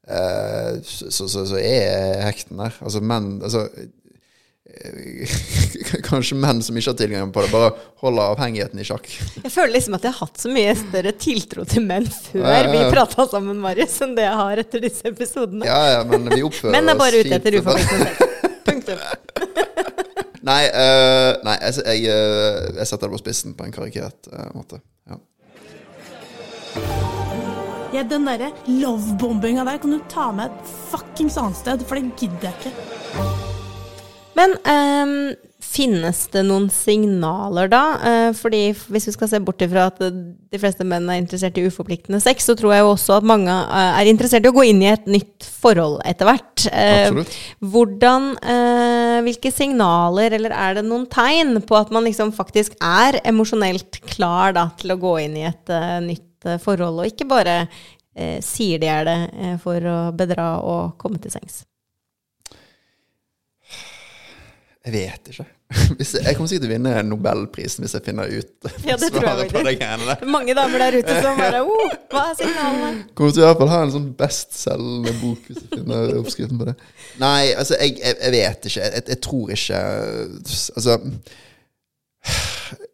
eh, 0.08 0.78
så, 0.84 1.10
så, 1.28 1.28
så, 1.44 1.58
er 1.60 2.24
hekten 2.24 2.62
der. 2.64 2.78
Altså 2.80 3.04
menn 3.04 3.42
altså, 3.42 3.66
Kanskje 6.08 6.38
menn 6.40 6.62
som 6.64 6.78
ikke 6.78 6.92
har 6.92 6.98
tilgang 7.00 7.32
på 7.34 7.44
det, 7.44 7.52
bare 7.54 7.72
holder 8.04 8.34
avhengigheten 8.34 8.82
i 8.82 8.86
sjakk. 8.88 9.08
Jeg 9.44 9.52
føler 9.54 9.74
liksom 9.78 9.98
at 9.98 10.08
jeg 10.08 10.16
har 10.16 10.28
hatt 10.28 10.42
så 10.44 10.52
mye 10.54 10.74
større 10.78 11.14
tiltro 11.18 11.66
til 11.70 11.86
menn 11.88 12.08
før 12.12 12.44
Ja, 12.44 12.58
ja, 12.60 12.72
vi 12.72 12.82
ja. 12.82 12.90
prata 12.94 13.28
sammen, 13.32 13.62
Marius, 13.64 13.98
enn 14.06 14.16
det 14.18 14.28
jeg 14.28 14.42
har 14.42 14.64
etter 14.64 14.84
disse 14.84 15.08
episodene. 15.10 15.68
Ja, 15.68 15.80
ja, 15.96 16.04
men 16.08 16.28
vi 16.34 16.44
oppfører 16.48 16.76
Menn 16.76 16.94
er 16.94 17.00
bare 17.00 17.24
ute 17.24 17.40
etter 17.40 17.60
uforpliktende 17.62 18.12
sex. 18.12 18.54
Punktum. 18.68 19.02
Nei, 20.48 20.62
uh, 20.72 21.34
nei 21.44 21.58
jeg, 21.60 21.82
jeg, 21.84 22.04
eh, 22.08 22.68
jeg 22.78 22.88
setter 22.88 23.10
det 23.10 23.18
på 23.18 23.20
spissen 23.20 23.56
på 23.58 23.66
en 23.68 23.74
karikert 23.76 24.30
uh, 24.32 24.46
måte. 24.56 24.80
Ja. 25.10 25.18
Ja, 27.98 28.06
den 28.08 28.28
derre 28.30 28.54
lovebombinga 28.70 29.68
der 29.68 29.82
kan 29.84 29.98
du 29.98 30.00
ta 30.12 30.30
med 30.36 30.54
et 30.54 30.74
fuckings 30.94 31.36
annet 31.42 31.60
sted, 31.60 31.84
for 31.84 32.00
det 32.00 32.16
gidder 32.22 32.52
jeg 32.52 32.72
ikke. 32.72 33.57
Men 34.38 34.54
um, 34.70 35.14
finnes 35.64 36.20
det 36.34 36.44
noen 36.46 36.68
signaler 36.74 37.70
da? 37.72 37.82
Uh, 38.02 38.30
fordi 38.38 38.70
hvis 38.92 39.08
vi 39.10 39.14
skal 39.16 39.30
se 39.32 39.40
bort 39.44 39.62
ifra 39.66 39.88
at 39.90 40.00
de 40.04 40.60
fleste 40.62 40.86
menn 40.88 41.08
er 41.10 41.22
interessert 41.22 41.58
i 41.58 41.66
uforpliktende 41.68 42.20
sex, 42.24 42.46
så 42.48 42.56
tror 42.58 42.76
jeg 42.76 42.84
jo 42.86 42.92
også 42.94 43.18
at 43.18 43.28
mange 43.28 43.52
eh, 43.52 44.00
er 44.02 44.10
interessert 44.10 44.46
i 44.46 44.52
å 44.52 44.56
gå 44.56 44.68
inn 44.70 44.84
i 44.84 44.92
et 44.92 45.08
nytt 45.10 45.48
forhold 45.62 46.00
etter 46.08 46.30
hvert. 46.30 46.66
Uh, 46.70 47.22
hvordan, 47.74 48.30
uh, 48.42 49.18
hvilke 49.26 49.52
signaler, 49.54 50.38
eller 50.38 50.56
er 50.56 50.78
det 50.78 50.86
noen 50.88 51.08
tegn 51.12 51.58
på 51.66 51.78
at 51.80 51.94
man 51.94 52.08
liksom 52.08 52.34
faktisk 52.36 52.78
er 52.84 53.20
emosjonelt 53.28 54.02
klar 54.14 54.56
da, 54.58 54.70
til 54.80 54.94
å 54.94 55.00
gå 55.02 55.18
inn 55.26 55.40
i 55.42 55.48
et 55.50 55.74
nytt 56.06 56.52
forhold, 56.64 57.02
og 57.02 57.10
ikke 57.10 57.28
bare 57.30 57.60
sier 58.42 58.82
de 58.82 58.88
er 58.90 59.04
det 59.06 59.18
for 59.62 59.84
å 59.86 59.98
bedra 60.18 60.56
og 60.66 60.96
komme 61.02 61.22
til 61.22 61.34
sengs? 61.36 61.62
Jeg 64.88 64.94
vet 64.94 65.32
ikke. 65.34 65.44
Jeg, 66.00 66.08
jeg 66.24 66.36
kommer 66.38 66.48
sikkert 66.48 66.64
til 66.64 66.70
å 66.70 66.72
vinne 66.72 66.92
Nobelprisen 67.04 67.84
hvis 67.84 67.92
jeg 67.98 68.04
finner 68.06 68.30
ut 68.32 68.68
Ja, 68.88 68.96
det 69.02 69.10
svaret 69.12 69.50
på 69.52 69.64
de 69.66 69.74
greiene 69.76 70.06
der. 70.08 70.22
Mange 70.32 70.54
damer 70.56 70.80
der 70.86 70.96
ute 71.02 71.18
som 71.20 71.36
bare 71.42 71.60
oh, 71.68 71.90
Hva 72.08 72.22
er 72.30 72.38
signalene? 72.40 72.92
Kommer 73.18 73.36
til 73.36 73.44
å 73.44 73.44
i 73.44 73.50
hvert 73.50 73.60
fall 73.60 73.74
ha 73.74 73.82
en 73.84 73.92
sånn 73.98 74.06
bestselgende 74.22 75.12
bok 75.20 75.50
hvis 75.50 75.60
jeg 75.60 75.72
finner 75.74 76.14
oppskriften 76.22 76.62
på 76.62 76.70
det. 76.70 76.76
Nei, 77.20 77.52
altså, 77.52 77.76
jeg, 77.82 77.98
jeg, 78.00 78.16
jeg 78.22 78.36
vet 78.38 78.70
ikke. 78.72 78.88
Jeg, 78.96 79.20
tror 79.28 79.52
ikke 79.58 79.82
Altså 80.80 80.96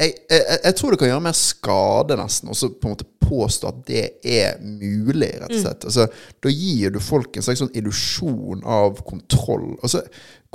jeg, 0.00 0.74
tror 0.78 0.94
det 0.94 1.00
kan 1.02 1.12
gjøre 1.12 1.26
mer 1.28 1.36
skade, 1.36 2.16
nesten, 2.22 2.48
og 2.48 2.56
så 2.56 2.72
på 2.72 2.88
en 2.88 2.96
måte 2.96 3.17
påstå 3.28 3.70
at 3.70 3.80
det 3.88 4.04
er 4.24 4.58
mulig, 4.64 5.30
rett 5.42 5.52
og 5.52 5.62
slett. 5.62 5.86
Altså, 5.90 6.08
da 6.44 6.52
gir 6.52 6.94
du 6.94 7.00
folk 7.04 7.36
en 7.36 7.44
slags 7.44 7.62
sånn 7.62 7.74
illusjon 7.78 8.64
av 8.64 9.02
kontroll. 9.06 9.74
Altså, 9.82 10.02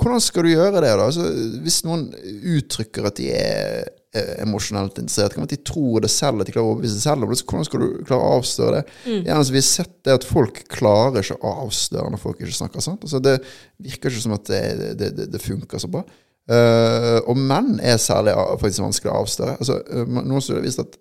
hvordan 0.00 0.22
skal 0.22 0.46
du 0.46 0.50
gjøre 0.50 0.80
det, 0.82 0.90
da? 0.90 1.06
Altså, 1.06 1.28
hvis 1.62 1.84
noen 1.86 2.08
uttrykker 2.56 3.06
at 3.06 3.20
de 3.20 3.28
er 3.36 3.84
eh, 4.16 4.34
emosjonelt 4.42 4.98
interessert. 4.98 5.36
Kan 5.36 5.46
at 5.46 5.54
de 5.54 5.60
tror 5.62 6.02
det 6.02 6.10
selv, 6.12 6.42
at 6.42 6.50
de 6.50 6.56
klarer 6.56 6.66
å 6.66 6.74
overbevise 6.74 6.98
seg 6.98 7.06
selv 7.12 7.26
om 7.26 7.30
det. 7.30 7.38
Så 7.40 7.48
hvordan 7.50 7.68
skal 7.70 7.84
du 7.84 7.88
klare 8.02 8.26
å 8.26 8.34
avsløre 8.40 8.80
det? 8.80 8.98
Igjen, 9.12 9.30
altså, 9.36 9.54
vi 9.54 9.62
har 9.62 9.68
sett 9.70 9.94
det 10.06 10.18
at 10.18 10.28
folk 10.28 10.60
klarer 10.72 11.22
ikke 11.22 11.38
å 11.40 11.54
avsløre 11.68 12.10
når 12.10 12.22
folk 12.26 12.42
ikke 12.42 12.58
snakker 12.58 12.84
sant. 12.84 13.06
Altså, 13.06 13.22
det 13.22 13.38
virker 13.86 14.10
ikke 14.10 14.26
som 14.26 14.36
at 14.36 14.50
det, 14.50 14.62
det, 15.00 15.14
det, 15.20 15.30
det 15.34 15.42
funker 15.42 15.82
så 15.82 15.90
bra. 15.92 16.04
Uh, 16.44 17.22
og 17.24 17.38
menn 17.40 17.78
er 17.80 17.96
særlig 17.96 18.34
faktisk 18.60 18.84
vanskelig 18.84 19.12
å 19.12 19.20
avsløre. 19.22 19.54
Altså, 19.62 19.78
uh, 19.80 20.04
noen 20.18 20.42
studier 20.44 20.60
har 20.60 20.66
vist 20.66 20.82
at 20.82 20.98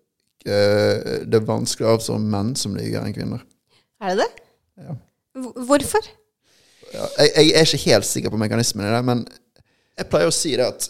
eh, 0.47 1.21
det 1.27 1.39
er 1.39 1.47
vanskelig 1.47 1.87
å 1.87 1.95
avsløre 1.97 2.33
menn 2.35 2.53
som 2.59 2.75
liker 2.77 3.03
enn 3.03 3.15
kvinner. 3.15 3.45
Er 4.03 4.13
det 4.13 4.25
det? 4.25 4.43
Ja. 4.83 4.97
Hvorfor? 5.67 6.09
Ja, 6.93 7.07
jeg, 7.23 7.31
jeg 7.49 7.55
er 7.57 7.69
ikke 7.69 7.89
helt 7.89 8.09
sikker 8.09 8.33
på 8.33 8.41
mekanismen 8.41 8.85
i 8.85 8.93
det, 8.93 9.01
men 9.07 9.23
jeg 9.97 10.09
pleier 10.09 10.29
å 10.29 10.35
si 10.35 10.53
det 10.57 10.67
at 10.67 10.89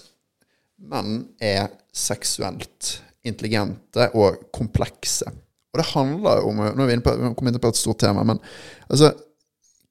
menn 0.92 1.22
er 1.44 1.70
seksuelt 1.96 2.98
intelligente 3.24 4.10
og 4.20 4.50
komplekse. 4.56 5.30
Og 5.74 5.80
det 5.80 5.92
handler 5.94 6.46
om 6.46 6.60
Nå 6.60 6.86
er 6.86 6.90
vi 6.90 6.98
inne 6.98 7.06
på, 7.06 7.14
vi 7.18 7.32
kommer 7.38 7.54
inn 7.54 7.62
på 7.62 7.72
et 7.72 7.80
stort 7.80 8.02
tema, 8.04 8.26
men 8.28 8.42
altså 8.90 9.14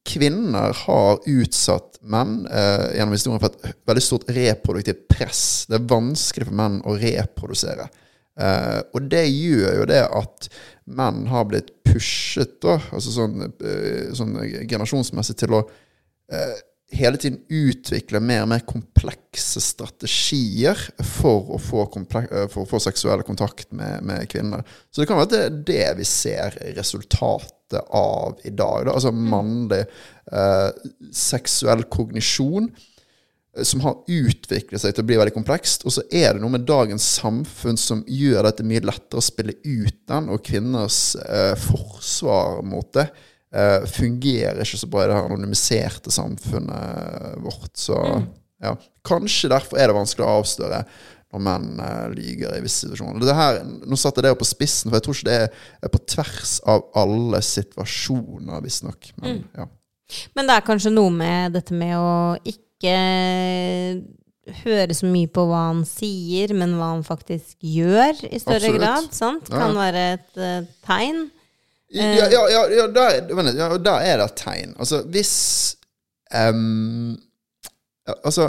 Kvinner 0.03 0.75
har 0.75 1.20
utsatt 1.31 2.01
menn 2.11 2.40
eh, 2.51 2.88
gjennom 2.96 3.12
historien 3.14 3.38
for 3.38 3.55
et 3.55 3.77
veldig 3.87 4.03
stort 4.03 4.25
reproduktivt 4.35 5.05
press. 5.07 5.42
Det 5.70 5.77
er 5.79 5.90
vanskelig 5.92 6.48
for 6.48 6.59
menn 6.59 6.81
å 6.83 6.96
reprodusere. 6.98 7.87
Eh, 8.40 8.81
og 8.95 9.09
det 9.12 9.27
gjør 9.29 9.81
jo 9.83 9.87
det 9.90 10.03
at 10.09 10.49
menn 10.88 11.27
har 11.31 11.47
blitt 11.51 11.71
pushet, 11.87 12.59
da, 12.64 12.79
altså 12.95 13.12
sånn, 13.14 13.49
uh, 13.53 14.12
sånn 14.16 14.35
generasjonsmessig, 14.66 15.37
til 15.38 15.59
å 15.59 15.61
uh, 15.62 16.55
hele 16.92 17.21
tiden 17.21 17.40
utvikle 17.49 18.21
mer 18.25 18.45
og 18.45 18.51
mer 18.53 18.64
komplekse 18.68 19.62
strategier 19.64 20.79
for 21.05 21.55
å 21.57 21.61
få, 21.61 21.87
for 22.12 22.62
å 22.64 22.68
få 22.68 22.81
seksuell 22.83 23.25
kontakt 23.27 23.71
med, 23.77 24.03
med 24.09 24.29
kvinner. 24.33 24.64
Så 24.90 25.03
det 25.03 25.09
kan 25.11 25.21
være 25.21 25.29
at 25.29 25.35
det 25.35 25.42
er 25.45 25.61
det 25.73 25.90
vi 26.03 26.09
ser 26.09 26.59
resultatet 26.77 27.81
av 27.97 28.40
i 28.45 28.53
dag. 28.53 28.85
Da. 28.88 28.97
Altså 28.97 29.12
mannlig 29.16 29.81
eh, 29.87 30.88
seksuell 31.16 31.87
kognisjon 31.92 32.68
som 33.60 33.82
har 33.84 33.98
utviklet 34.08 34.80
seg 34.80 34.94
til 34.94 35.04
å 35.04 35.08
bli 35.10 35.18
veldig 35.20 35.34
komplekst. 35.34 35.84
Og 35.84 35.92
så 35.92 36.04
er 36.08 36.32
det 36.32 36.42
noe 36.42 36.54
med 36.54 36.64
dagens 36.68 37.04
samfunn 37.18 37.76
som 37.80 38.00
gjør 38.08 38.48
dette 38.48 38.64
mye 38.64 38.84
lettere 38.84 39.20
å 39.20 39.24
spille 39.24 39.58
ut 39.60 39.98
den, 40.08 40.30
og 40.32 40.44
kvinners 40.46 41.00
eh, 41.20 41.52
forsvar 41.60 42.62
mot 42.64 42.88
det 42.96 43.10
eh, 43.52 43.88
fungerer 43.92 44.62
ikke 44.64 44.80
så 44.80 44.88
bra 44.90 45.04
i 45.04 45.10
det 45.10 45.18
her 45.18 45.28
anonymiserte 45.28 46.14
samfunnet 46.14 47.42
vårt. 47.44 47.74
Så 47.76 47.98
ja, 48.62 48.76
kanskje 49.04 49.52
derfor 49.52 49.80
er 49.80 49.90
det 49.90 49.98
vanskelig 50.00 50.26
å 50.26 50.38
avsløre 50.40 50.84
når 51.32 51.44
menn 51.44 51.68
eh, 51.80 52.08
lyger 52.16 52.56
i 52.56 52.64
visse 52.64 52.86
situasjoner. 52.86 53.20
Det 53.24 53.36
her, 53.36 53.62
nå 53.64 54.00
satte 54.00 54.20
jeg 54.20 54.28
det 54.28 54.34
opp 54.34 54.42
på 54.44 54.48
spissen, 54.48 54.88
for 54.88 54.98
jeg 54.98 55.06
tror 55.06 55.18
ikke 55.20 55.30
det 55.30 55.38
er, 55.44 55.92
på 55.92 56.02
tvers 56.16 56.56
av 56.68 56.88
alle 57.04 57.44
situasjoner, 57.44 58.64
visstnok. 58.64 59.12
Men 59.20 59.44
ja. 59.56 59.68
Men 60.36 60.48
det 60.48 60.58
er 60.58 60.64
kanskje 60.66 60.92
noe 60.92 61.08
med 61.14 61.54
dette 61.56 61.72
med 61.72 61.94
å 61.96 62.12
ikke 62.44 62.71
høre 64.62 64.95
så 64.97 65.07
mye 65.07 65.31
på 65.31 65.45
hva 65.47 65.68
han 65.68 65.85
sier, 65.87 66.55
men 66.57 66.75
hva 66.79 66.92
han 66.97 67.05
faktisk 67.07 67.57
gjør, 67.62 68.25
i 68.27 68.40
større 68.42 68.73
Absolutt. 68.73 68.81
grad. 68.81 69.09
Sant? 69.14 69.53
Kan 69.53 69.77
være 69.79 70.07
et 70.16 70.40
uh, 70.40 70.66
tegn. 70.87 71.25
Ja, 71.92 72.27
ja, 72.33 72.40
ja, 72.49 72.62
ja, 72.73 72.87
der, 72.88 73.53
ja, 73.53 73.68
og 73.68 73.85
der 73.85 74.01
er 74.01 74.16
det 74.16 74.25
et 74.31 74.38
tegn. 74.40 74.73
Altså, 74.79 75.03
hvis 75.12 75.77
um, 76.33 77.18
Altså 78.25 78.47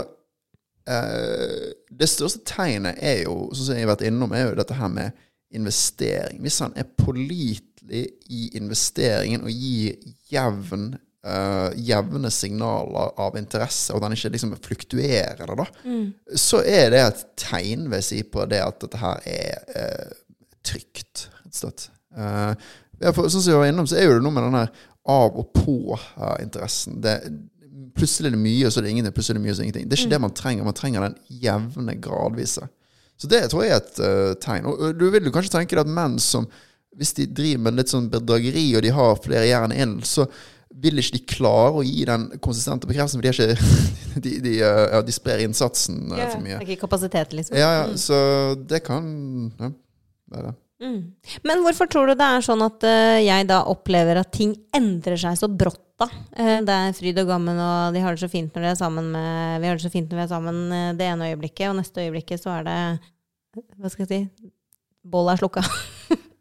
uh, 0.90 1.66
Det 2.00 2.08
største 2.08 2.40
tegnet 2.48 2.94
er 2.98 3.22
jo, 3.22 3.52
som 3.54 3.76
jeg 3.76 3.84
har 3.84 3.92
vært 3.92 4.06
innom, 4.08 4.32
er 4.32 4.48
jo 4.48 4.56
dette 4.58 4.74
her 4.74 4.88
med 4.88 5.10
investering. 5.54 6.40
Hvis 6.40 6.58
han 6.58 6.72
er 6.76 6.88
pålitelig 6.98 8.06
i 8.32 8.48
investeringen 8.56 9.44
og 9.44 9.52
gir 9.52 9.94
jevn 10.32 10.94
eh, 11.24 11.68
jevne 11.88 12.30
signaler 12.30 13.14
av 13.20 13.36
interesse, 13.38 13.94
og 13.94 14.02
den 14.04 14.16
ikke 14.16 14.32
liksom 14.34 14.54
fluktuerer 14.64 15.54
da, 15.58 15.66
mm. 15.84 16.06
så 16.40 16.62
er 16.62 16.92
det 16.94 17.02
et 17.02 17.24
tegn, 17.40 17.88
vil 17.88 18.00
jeg 18.00 18.08
si, 18.08 18.20
på 18.28 18.46
det 18.50 18.60
at 18.64 18.80
dette 18.84 19.00
her 19.00 19.24
er 19.28 19.64
uh, 19.74 20.12
trygt, 20.64 21.28
rett 21.40 21.52
og 21.52 21.60
slett. 21.62 21.88
Eh, 22.14 22.52
for, 23.10 23.28
sånn 23.28 23.40
som 23.40 23.54
jeg 23.54 23.62
var 23.62 23.72
innom, 23.72 23.88
så 23.90 23.98
er 23.98 24.08
jo 24.08 24.18
det 24.18 24.26
noe 24.26 24.36
med 24.36 24.48
den 24.48 24.60
her 24.60 24.84
av 25.14 25.40
og 25.40 25.50
på-interessen. 25.56 27.00
Plutselig 27.94 28.30
er 28.30 28.36
det 28.36 28.44
mye, 28.44 28.68
og 28.68 28.72
så 28.72 28.80
er 28.80 28.86
det 28.86 28.94
ingenting. 28.94 29.16
Plutselig 29.16 29.34
er 29.34 29.40
det 29.40 29.44
mye, 29.44 29.52
og 29.52 29.56
så 29.56 29.60
er 29.60 29.64
det 29.64 29.68
ingenting. 29.68 29.88
Det 29.90 29.96
er 29.96 30.04
ikke 30.04 30.14
det 30.14 30.22
man 30.24 30.36
trenger. 30.38 30.68
Man 30.68 30.78
trenger 30.78 31.04
den 31.04 31.18
jevne, 31.42 31.96
gradvise. 32.00 32.68
Så 33.20 33.28
det 33.30 33.42
tror 33.52 33.66
jeg 33.66 33.74
er 33.74 33.82
et 33.82 34.40
tegn. 34.42 34.70
Og 34.70 34.96
du 34.96 35.04
vil 35.12 35.28
jo 35.28 35.34
kanskje 35.34 35.52
tenke 35.58 35.76
deg 35.76 35.84
at 35.84 35.92
menn 35.92 36.16
som 36.22 36.48
hvis 36.98 37.14
de 37.16 37.26
driver 37.26 37.66
med 37.66 37.78
litt 37.78 37.92
sånn 37.92 38.10
bedrageri, 38.12 38.64
og 38.76 38.84
de 38.84 38.92
har 38.94 39.22
flere 39.22 39.48
jern 39.48 39.74
inn, 39.74 39.96
så 40.06 40.26
vil 40.82 40.98
ikke 41.00 41.18
de 41.18 41.22
klare 41.36 41.78
å 41.78 41.84
gi 41.86 42.02
den 42.08 42.26
konsistente 42.42 42.88
bekreftelsen, 42.90 43.20
for 43.20 43.26
de, 43.26 43.30
er 43.30 43.54
ikke, 43.54 43.86
de, 44.24 44.34
de, 44.44 44.56
eh, 44.58 44.82
ja, 44.96 45.00
de 45.06 45.14
sprer 45.14 45.44
innsatsen 45.44 46.02
ja, 46.10 46.28
for 46.32 46.42
mye. 46.42 46.58
Det 46.60 46.74
ikke 46.74 46.86
kapasitet, 46.86 47.34
liksom. 47.36 47.56
Ja, 47.58 47.70
ja, 47.80 47.86
så 48.00 48.18
det 48.58 48.82
kan 48.86 49.06
ja, 49.60 49.70
være 50.34 50.50
det. 50.50 50.58
Men 51.46 51.62
hvorfor 51.64 51.88
tror 51.88 52.10
du 52.10 52.16
det 52.18 52.26
er 52.26 52.44
sånn 52.44 52.62
at 52.64 52.84
uh, 52.84 53.16
jeg 53.22 53.46
da 53.48 53.62
opplever 53.70 54.18
at 54.20 54.32
ting 54.34 54.52
endrer 54.74 55.16
seg 55.20 55.38
så 55.38 55.48
brått 55.48 55.80
da? 56.00 56.08
Uh, 56.34 56.58
det 56.66 56.74
er 56.74 56.96
fryd 56.98 57.20
og 57.22 57.30
gammen, 57.30 57.60
og 57.62 57.94
de 57.94 58.02
har 58.04 58.16
det 58.16 58.24
så 58.24 58.30
fint 58.32 58.52
når 58.52 58.66
de 58.66 58.70
er 58.72 58.80
sammen 58.80 59.08
med 59.14 59.62
Vi 59.62 59.70
har 59.70 59.78
det 59.78 59.86
så 59.86 59.92
fint 59.92 60.10
når 60.10 60.20
vi 60.20 60.24
er 60.26 60.32
sammen 60.32 60.60
eh, 60.74 60.90
det 60.98 61.08
ene 61.08 61.30
øyeblikket, 61.30 61.68
og 61.70 61.78
neste 61.78 62.04
øyeblikket 62.04 62.42
så 62.42 62.58
er 62.58 62.68
det 62.68 62.78
Hva 63.78 63.92
skal 63.92 64.04
jeg 64.04 64.10
si? 64.10 64.50
Bollet 65.04 65.36
er 65.36 65.44
slukka. 65.44 65.64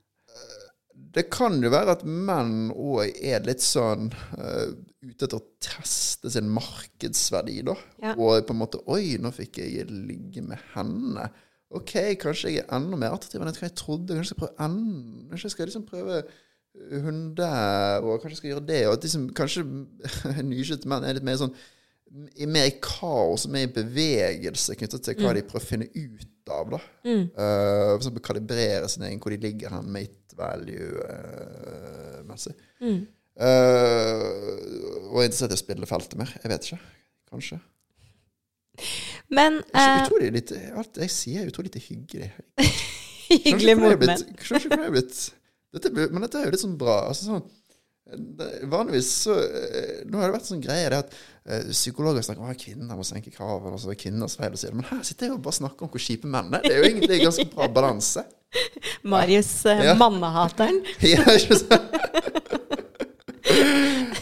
Det 1.14 1.28
kan 1.30 1.60
jo 1.62 1.70
være 1.70 1.94
at 1.94 2.04
menn 2.08 2.72
òg 2.74 3.20
er 3.22 3.44
litt 3.46 3.62
sånn 3.62 4.08
uh, 4.10 4.70
ute 5.04 5.28
etter 5.28 5.38
å 5.38 5.46
teste 5.62 6.32
sin 6.34 6.50
markedsverdi, 6.50 7.60
da. 7.68 7.76
Ja. 8.02 8.14
Og 8.18 8.46
på 8.48 8.56
en 8.56 8.62
måte 8.64 8.82
Oi, 8.90 9.20
nå 9.22 9.34
fikk 9.36 9.62
jeg 9.62 9.90
ligge 9.92 10.42
med 10.46 10.62
henne. 10.74 11.28
Ok, 11.74 11.94
kanskje 12.22 12.54
jeg 12.54 12.64
er 12.64 12.74
enda 12.78 12.98
mer 12.98 13.14
attraktiv 13.14 13.42
enn 13.42 13.54
jeg 13.54 13.78
trodde. 13.78 14.18
Kanskje 14.18 14.34
jeg 14.34 14.34
skal 14.34 14.42
prøve 14.46 14.66
enda 14.66 15.30
Kanskje 15.34 15.50
jeg 15.50 15.56
skal 15.56 15.70
liksom 15.70 15.86
prøve 15.90 16.24
hun 16.74 17.22
der, 17.38 18.02
og 18.02 18.18
kanskje 18.22 18.34
jeg 18.34 18.42
skal 18.42 18.52
gjøre 18.52 18.66
det. 18.66 18.82
Og 18.88 18.98
at 18.98 19.06
liksom, 19.06 19.30
kanskje 19.38 19.64
nyskjøtte 20.50 20.90
menn 20.90 21.06
er 21.06 21.18
litt 21.20 21.28
mer 21.30 21.40
sånn 21.42 21.54
i 22.38 22.46
mer 22.46 22.68
i 22.70 22.76
kaos, 22.84 23.48
mer 23.50 23.66
i 23.66 23.72
bevegelse 23.74 24.76
knyttet 24.78 25.06
til 25.06 25.24
hva 25.24 25.32
de 25.34 25.42
prøver 25.48 25.64
å 25.64 25.70
finne 25.70 25.88
ut 25.90 26.52
av. 26.54 26.76
da. 26.76 26.80
Eh, 27.10 27.88
for 27.88 27.98
eksempel 27.98 28.26
kalibrere 28.28 28.90
sin 28.92 29.06
egen, 29.08 29.22
hvor 29.24 29.34
de 29.34 29.42
ligger 29.42 29.74
hen 29.74 29.90
value-messig. 30.38 32.56
Eh, 33.34 34.22
og 35.10 35.18
er 35.18 35.26
interessert 35.26 35.54
i 35.54 35.58
å 35.58 35.64
spille 35.64 35.90
feltet 35.90 36.16
mer. 36.20 36.30
Jeg 36.44 36.50
vet 36.52 36.64
ikke. 36.68 36.82
Kanskje. 37.34 37.58
Men 39.34 39.60
uh, 39.74 40.04
utrolig 40.04 40.30
lite, 40.34 40.60
alt 40.78 40.98
jeg 41.02 41.14
sier, 41.14 41.44
er 41.44 41.50
utrolig 41.50 41.72
lite 41.72 41.82
hyggelig. 41.88 42.30
Hyggelig 43.34 43.76
mot 43.80 44.02
menn. 44.02 44.24
dette, 45.74 45.92
Men 45.94 46.26
dette 46.26 46.40
er 46.40 46.48
jo 46.48 46.54
litt 46.54 46.62
sånn 46.62 46.78
bra. 46.78 46.98
Altså 47.10 47.30
sånn 47.30 47.46
Vanligvis 48.68 49.08
så 49.24 49.36
eh, 49.40 50.02
Nå 50.12 50.20
har 50.20 50.28
det 50.28 50.36
vært 50.36 50.48
sånn 50.50 50.62
greie 50.64 50.90
det 50.92 50.98
at 51.06 51.14
eh, 51.48 51.70
psykologer 51.72 52.26
snakker 52.26 52.44
om 52.44 52.52
at 52.52 52.60
kvinner 52.60 52.98
må 53.00 53.06
senke 53.08 53.32
kravene, 53.34 53.72
og 53.74 53.80
så 53.80 53.88
er 53.90 53.96
det 53.96 54.02
kvinners 54.04 54.36
feil 54.40 54.54
det. 54.58 54.74
Men 54.76 54.86
her 54.90 55.02
sitter 55.08 55.30
jeg 55.30 55.38
og 55.38 55.44
bare 55.46 55.58
snakker 55.62 55.88
om 55.88 55.92
hvor 55.94 56.04
kjipe 56.04 56.28
menn 56.30 56.52
er. 56.58 56.66
Det 56.66 56.74
er 56.76 56.82
jo 56.84 56.90
egentlig 56.92 57.22
ganske 57.24 57.48
bra 57.56 57.70
balanse. 57.72 58.26
Marius 59.14 59.54
eh, 59.72 59.86
Ja. 59.88 59.96
mannehateren. 60.00 60.84
Ja, 61.14 61.24
ikke 61.38 61.58
sant? 61.64 61.90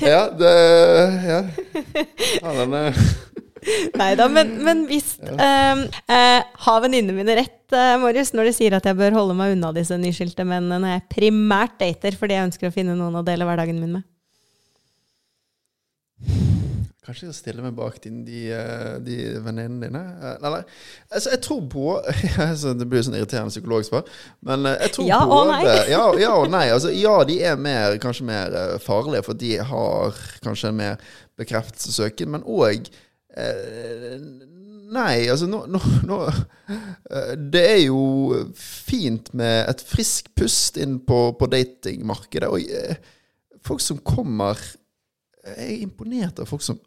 Ja, 0.02 0.22
det 0.34 0.54
Ja. 1.28 1.41
ja 2.41 2.54
den 2.58 2.74
er 2.74 2.96
Nei 4.02 4.12
da, 4.17 4.28
men, 4.32 4.54
men 4.65 4.86
hvis 4.89 5.15
um, 5.21 5.84
uh, 5.86 6.39
Har 6.65 6.80
venninnene 6.84 7.13
mine 7.17 7.36
rett, 7.38 7.60
uh, 7.76 7.97
Marius, 8.02 8.34
når 8.34 8.50
de 8.50 8.56
sier 8.58 8.78
at 8.78 8.88
jeg 8.89 8.97
bør 8.97 9.19
holde 9.19 9.38
meg 9.38 9.56
unna 9.56 9.74
disse 9.76 9.97
nyskilte 10.02 10.45
mennene 10.47 10.82
når 10.82 10.95
jeg 10.95 11.10
primært 11.17 11.78
dater 11.82 12.17
fordi 12.17 12.38
jeg 12.39 12.50
ønsker 12.50 12.71
å 12.71 12.76
finne 12.76 12.97
noen 12.97 13.21
å 13.21 13.26
dele 13.26 13.45
hverdagen 13.47 13.82
min 13.82 14.00
med? 14.00 14.08
Kanskje 17.02 17.26
jeg 17.26 17.34
skal 17.34 17.41
stille 17.41 17.63
meg 17.65 17.74
bak 17.74 17.95
din, 18.04 18.19
de, 18.24 18.41
eh, 18.54 18.91
de 19.02 19.15
venninnene 19.41 19.88
dine? 19.88 20.02
Eller. 20.38 20.67
Altså, 21.10 21.32
jeg 21.34 21.41
tror 21.41 21.63
på 21.67 21.95
altså, 22.52 22.76
Det 22.78 22.86
blir 22.86 23.02
jo 23.02 23.08
sånn 23.08 23.17
irriterende 23.17 23.50
psykologsvar. 23.50 24.06
Men 24.45 24.69
eh, 24.69 24.78
jeg 24.86 24.93
tror 24.95 25.08
Ja 25.10 25.17
og 25.24 25.32
både 25.34 25.56
nei. 25.56 25.63
ja, 25.89 26.04
ja 26.21 26.36
og 26.38 26.52
nei. 26.56 26.67
Altså, 26.69 26.91
ja, 26.93 27.15
de 27.26 27.39
er 27.41 27.58
mer, 27.58 27.97
kanskje 28.04 28.28
mer 28.30 28.54
eh, 28.54 28.76
farlige, 28.86 29.26
for 29.26 29.41
de 29.41 29.56
har 29.71 30.21
kanskje 30.45 30.69
en 30.69 30.78
mer 30.78 31.02
bekreftelsessøken, 31.41 32.32
men 32.36 32.45
òg 32.45 32.91
eh, 33.38 34.17
Nei, 34.91 35.30
altså 35.32 35.48
nå, 35.48 35.62
nå, 35.72 35.80
nå 36.04 36.20
eh, 36.28 37.34
Det 37.39 37.63
er 37.63 37.82
jo 37.86 38.02
fint 38.58 39.32
med 39.38 39.70
et 39.72 39.84
friskt 39.88 40.34
pust 40.36 40.80
inn 40.82 40.98
på, 41.08 41.20
på 41.39 41.50
datingmarkedet. 41.52 42.50
Og 42.52 42.65
eh, 42.67 43.00
folk 43.63 43.84
som 43.84 44.02
kommer 44.04 44.60
Jeg 45.46 45.67
er 45.70 45.86
imponert 45.86 46.41
av 46.41 46.50
folk 46.50 46.65
som 46.65 46.80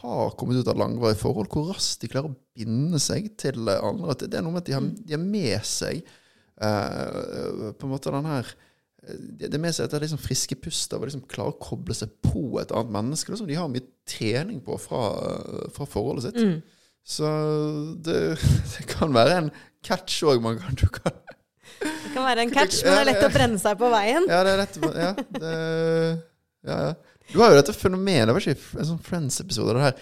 har 0.00 0.34
kommet 0.36 0.60
ut 0.60 0.68
av 0.68 0.76
langvarige 0.76 1.22
forhold, 1.22 1.48
hvor 1.52 1.70
raskt 1.72 2.02
de 2.02 2.10
klarer 2.12 2.28
å 2.28 2.36
binde 2.56 2.98
seg 3.00 3.30
til 3.40 3.68
andre. 3.72 4.12
At 4.12 4.20
det, 4.20 4.32
det 4.32 4.40
er 4.40 4.44
noe 4.44 4.56
med 4.56 4.64
at 4.64 4.68
de 4.68 4.74
har, 4.76 4.88
de 5.08 5.14
har 5.16 5.22
med 5.22 5.68
seg 5.68 6.02
eh, 6.60 7.70
på 7.72 7.88
en 7.88 7.92
måte 7.92 8.12
den 8.12 8.28
her 8.28 8.50
det 9.00 9.48
det 9.48 9.56
er 9.56 9.62
med 9.62 9.72
seg 9.74 9.86
at 9.86 9.94
det 9.94 10.00
er 10.00 10.04
liksom 10.04 10.20
friske 10.20 10.56
pust 10.60 10.92
av 10.92 11.00
å 11.00 11.08
liksom 11.08 11.24
klare 11.30 11.54
å 11.54 11.60
koble 11.62 11.96
seg 11.96 12.12
på 12.24 12.60
et 12.60 12.72
annet 12.76 12.92
menneske. 12.98 13.32
Er 13.32 13.48
de 13.48 13.58
har 13.58 13.72
mye 13.72 13.88
trening 14.08 14.60
på 14.64 14.76
fra, 14.82 15.02
fra 15.74 15.88
forholdet 15.88 16.28
sitt. 16.28 16.40
Mm. 16.40 16.60
Så 17.10 17.30
det, 18.04 18.20
det 18.74 18.86
kan 18.90 19.14
være 19.16 19.38
en 19.40 19.52
catch 19.86 20.20
òg 20.28 20.42
man 20.44 20.60
kan, 20.60 20.76
du 20.76 20.86
kan 20.92 21.16
Det 21.80 22.12
kan 22.12 22.26
være 22.26 22.44
en 22.44 22.52
catch, 22.58 22.82
men 22.84 22.98
det 22.98 23.04
er 23.04 23.10
lett 23.12 23.28
å 23.28 23.34
brenne 23.34 23.60
seg 23.62 23.78
på 23.80 23.90
veien. 23.92 24.28
Ja, 24.28 24.42
det 24.46 24.54
er 24.54 24.64
lett 24.64 24.80
Ja, 24.84 25.12
det, 25.40 25.54
ja, 26.68 26.80
ja. 26.90 26.96
Du 27.30 27.38
har 27.40 27.54
jo 27.54 27.60
dette 27.60 27.76
fenomenet, 27.76 28.28
det 28.28 28.34
var 28.34 28.44
ikke 28.44 28.80
en 28.82 28.88
sånn 28.88 29.04
Friends-episode, 29.06 29.76
det 29.78 29.86
her 29.86 30.00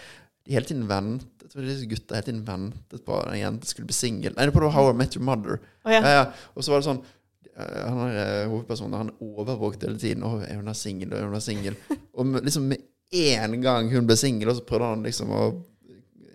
de 0.49 0.57
hele 0.57 0.65
tiden 0.65 0.87
ventet 0.89 1.45
Jeg 1.45 1.53
tror 1.53 1.67
disse 1.67 1.89
gutta 1.89 2.17
hele 2.17 2.25
tiden 2.25 2.45
ventet 2.47 3.05
på 3.05 3.19
at 3.21 3.31
en 3.33 3.39
jente 3.41 3.69
skulle 3.69 3.89
bli 3.89 3.97
singel. 3.97 4.35
Nei, 4.37 4.47
det 4.49 4.53
var 4.55 4.65
på 4.65 4.73
How 4.73 4.91
I 4.91 4.97
Met 4.97 5.17
Your 5.17 5.25
Mother. 5.25 5.61
Oh, 5.85 5.93
ja. 5.93 6.01
Ja, 6.01 6.11
ja. 6.19 6.25
Og 6.53 6.65
så 6.65 6.73
var 6.73 6.83
det 6.83 6.89
sånn 6.89 7.01
eh, 7.01 7.15
han 7.59 8.05
er 8.07 8.19
eh, 8.23 8.51
hovedpersonen 8.51 9.01
han 9.01 9.15
overvåket 9.25 9.89
hele 9.89 9.99
tiden. 9.99 10.27
Å, 10.27 10.39
er 10.47 10.61
hun 10.61 10.71
singel? 10.79 11.15
Er 11.17 11.27
hun 11.27 11.43
singel? 11.43 11.79
Og 12.15 12.39
liksom 12.39 12.69
med 12.71 12.85
en 13.19 13.59
gang 13.63 13.91
hun 13.91 14.07
ble 14.07 14.17
singel, 14.21 14.53
så 14.55 14.65
prøvde 14.67 14.93
han 14.93 15.05
liksom 15.07 15.33
å 15.33 15.43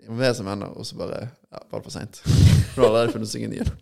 involvere 0.04 0.36
seg 0.36 0.44
med 0.44 0.56
henne, 0.56 0.70
og 0.74 0.86
så 0.86 0.98
bare 1.00 1.20
ja, 1.24 1.60
var 1.70 1.80
det 1.80 1.84
for 1.86 1.94
seint. 1.94 2.20
Hun 2.26 2.82
har 2.82 2.88
allerede 2.90 3.14
funnet 3.14 3.30
seg 3.30 3.46
en 3.46 3.54
ny 3.54 3.62
en. 3.64 3.74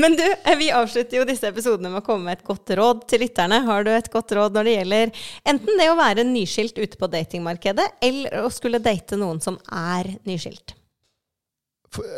Men 0.00 0.16
du, 0.16 0.24
eh, 0.24 0.56
vi 0.56 0.70
avslutter 0.72 1.18
jo 1.18 1.26
disse 1.28 1.50
episodene 1.50 1.90
med 1.92 2.00
å 2.00 2.06
komme 2.06 2.30
med 2.30 2.40
et 2.40 2.46
godt 2.46 2.72
råd 2.78 3.04
til 3.10 3.20
lytterne. 3.26 3.60
Har 3.66 3.84
du 3.84 3.92
et 3.92 4.08
godt 4.12 4.32
råd 4.38 4.56
når 4.56 4.68
det 4.68 4.76
gjelder 4.78 5.24
enten 5.52 5.80
det 5.82 5.88
å 5.92 5.98
være 5.98 6.24
nyskilt 6.28 6.78
ute 6.80 7.00
på 7.00 7.10
datingmarkedet, 7.12 7.88
eller 8.00 8.46
å 8.46 8.52
skulle 8.54 8.80
date 8.82 9.18
noen 9.20 9.42
som 9.44 9.60
er 9.68 10.14
nyskilt? 10.28 10.76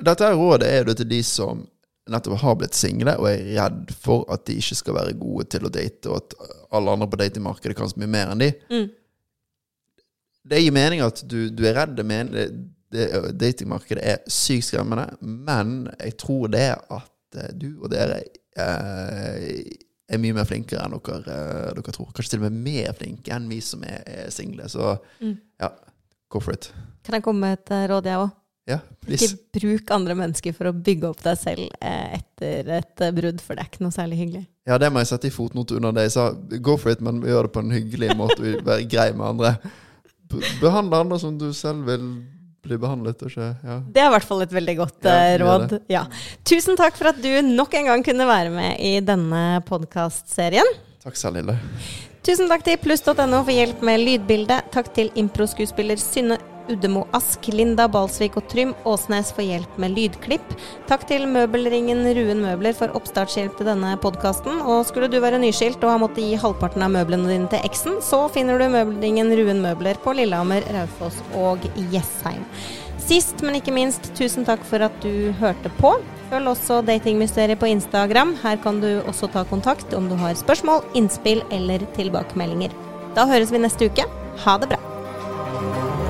Dette 0.06 0.30
rådet 0.30 0.70
er 0.70 0.86
jo 0.86 0.94
til 0.94 1.10
de 1.10 1.22
som 1.26 1.64
nettopp 2.10 2.40
har 2.42 2.56
blitt 2.60 2.76
single 2.76 3.14
og 3.20 3.28
er 3.30 3.44
redd 3.56 3.92
for 3.96 4.26
at 4.32 4.44
de 4.48 4.58
ikke 4.60 4.76
skal 4.76 4.96
være 4.98 5.14
gode 5.16 5.46
til 5.54 5.64
å 5.64 5.72
date, 5.72 6.10
og 6.12 6.18
at 6.20 6.34
alle 6.76 6.92
andre 6.92 7.08
på 7.08 7.20
datingmarkedet 7.22 7.76
kan 7.78 7.88
så 7.88 8.00
mye 8.02 8.10
mer 8.12 8.32
enn 8.34 8.42
de. 8.44 8.50
Mm. 8.72 8.86
Det 10.44 10.60
gir 10.60 10.74
mening 10.76 11.00
at 11.04 11.22
du, 11.24 11.38
du 11.48 11.62
er 11.64 11.78
redd. 11.78 11.96
Det, 11.96 12.18
det, 12.34 12.44
det, 12.92 13.06
datingmarkedet 13.40 14.04
er 14.04 14.20
sykt 14.28 14.68
skremmende, 14.68 15.06
men 15.24 15.86
jeg 15.96 16.18
tror 16.20 16.52
det 16.52 16.66
at 16.76 17.40
eh, 17.40 17.54
du 17.56 17.70
og 17.78 17.88
dere 17.94 18.20
eh, 18.20 19.48
er 20.12 20.20
mye 20.20 20.36
mer 20.36 20.44
flinkere 20.48 20.84
enn 20.84 20.98
dere, 20.98 21.22
eh, 21.24 21.72
dere 21.78 21.96
tror. 21.96 22.12
Kanskje 22.12 22.34
til 22.36 22.42
og 22.44 22.50
med 22.50 22.60
mer 22.68 22.92
flinke 22.98 23.32
enn 23.32 23.48
vi 23.48 23.62
som 23.64 23.84
er, 23.88 24.04
er 24.04 24.30
single. 24.34 24.68
Så 24.68 24.98
Mm. 25.24 25.38
ja, 25.64 25.72
go 26.28 26.40
for 26.44 26.52
it. 26.52 26.68
Kan 27.04 27.16
jeg 27.16 27.24
komme 27.24 27.40
med 27.48 27.58
et 27.62 27.72
eh, 27.72 27.86
råd, 27.88 28.12
jeg 28.12 28.20
òg? 28.26 28.36
Ja. 28.64 28.78
Ikke 29.04 29.34
bruk 29.58 29.90
andre 29.92 30.14
mennesker 30.16 30.54
for 30.56 30.70
å 30.70 30.74
bygge 30.76 31.10
opp 31.10 31.20
deg 31.24 31.36
selv 31.36 31.66
eh, 31.84 32.16
etter 32.16 32.70
et 32.78 33.02
eh, 33.04 33.12
brudd, 33.12 33.42
for 33.44 33.56
det 33.56 33.64
er 33.64 33.68
ikke 33.68 33.84
noe 33.84 33.92
særlig 33.94 34.20
hyggelig. 34.22 34.44
Ja, 34.64 34.78
det 34.80 34.88
må 34.92 35.02
jeg 35.02 35.10
sette 35.10 35.28
i 35.28 35.34
fotnote 35.34 35.76
under 35.76 35.92
det 35.92 36.06
jeg 36.06 36.14
sa. 36.16 36.30
Go 36.64 36.78
for 36.80 36.94
it, 36.94 37.02
men 37.04 37.20
gjør 37.28 37.48
det 37.48 37.54
på 37.56 37.64
en 37.64 37.74
hyggelig 37.74 38.14
måte 38.16 38.38
og 38.40 38.62
være 38.64 38.86
grei 38.88 39.10
med 39.12 39.26
andre. 39.34 39.52
Behandle 40.62 41.02
andre 41.04 41.20
som 41.20 41.36
du 41.38 41.50
selv 41.56 41.84
vil 41.90 42.06
bli 42.64 42.78
behandlet, 42.80 43.20
og 43.20 43.28
ikke 43.28 43.50
ja. 43.60 43.76
Det 43.92 44.00
er 44.00 44.08
i 44.08 44.14
hvert 44.14 44.28
fall 44.30 44.40
et 44.46 44.56
veldig 44.56 44.76
godt 44.78 45.10
Ja, 45.10 45.18
eh, 45.28 45.36
råd. 45.42 45.76
Ja. 45.92 46.06
Tusen 46.48 46.80
takk 46.80 46.96
for 46.96 47.12
at 47.12 47.20
du 47.20 47.30
nok 47.44 47.76
en 47.76 47.92
gang 47.92 48.06
kunne 48.06 48.30
være 48.32 48.54
med 48.54 48.80
i 48.80 48.96
denne 49.04 49.44
podkastserien. 49.68 50.72
Takk 51.04 51.20
selv, 51.20 51.42
Lille. 51.42 51.58
Tusen 52.24 52.48
takk 52.48 52.62
til 52.64 52.78
pluss.no 52.80 53.42
for 53.44 53.52
hjelp 53.52 53.82
med 53.84 54.00
lydbildet. 54.00 54.70
Takk 54.72 54.86
til 54.96 55.10
improskuespiller 55.20 56.00
Synne 56.00 56.38
Uddemo 56.72 57.02
Ask, 57.12 57.50
Linda 57.52 57.84
Balsvik 57.92 58.38
og 58.40 58.46
Trym 58.48 58.70
Åsnes 58.88 59.28
for 59.36 59.44
hjelp 59.44 59.74
med 59.76 59.92
lydklipp. 59.92 60.54
Takk 60.88 61.04
til 61.10 61.26
møbelringen 61.28 62.00
Ruen 62.16 62.40
Møbler 62.40 62.72
for 62.78 62.96
oppstartshjelp 62.96 63.58
til 63.58 63.68
denne 63.68 63.90
podkasten. 64.00 64.62
Og 64.64 64.86
skulle 64.88 65.10
du 65.12 65.18
være 65.20 65.42
nyskilt 65.42 65.84
og 65.84 65.92
ha 65.92 65.98
måttet 66.00 66.24
gi 66.24 66.40
halvparten 66.40 66.86
av 66.86 66.94
møblene 66.96 67.28
dine 67.28 67.50
til 67.52 67.68
eksen, 67.68 68.00
så 68.00 68.22
finner 68.32 68.56
du 68.56 68.70
møbelringen 68.72 69.28
Ruen 69.36 69.60
Møbler 69.66 70.00
på 70.00 70.16
Lillehammer, 70.16 70.64
Raufoss 70.72 71.20
og 71.36 71.68
Jessheim. 71.92 72.48
Sist, 73.04 73.42
men 73.44 73.58
ikke 73.58 73.74
minst, 73.74 74.06
tusen 74.16 74.46
takk 74.48 74.62
for 74.64 74.80
at 74.86 74.94
du 75.04 75.32
hørte 75.40 75.68
på. 75.80 75.90
Følg 76.30 76.48
også 76.54 76.80
Datingmysteriet 76.88 77.60
på 77.60 77.68
Instagram. 77.68 78.32
Her 78.40 78.56
kan 78.64 78.80
du 78.80 78.88
også 79.04 79.28
ta 79.34 79.44
kontakt 79.50 79.92
om 79.96 80.08
du 80.08 80.16
har 80.22 80.38
spørsmål, 80.40 80.80
innspill 80.96 81.44
eller 81.52 81.84
tilbakemeldinger. 81.98 82.72
Da 83.14 83.28
høres 83.28 83.52
vi 83.52 83.60
neste 83.60 83.92
uke. 83.92 84.08
Ha 84.46 84.56
det 84.62 84.72
bra. 84.72 86.03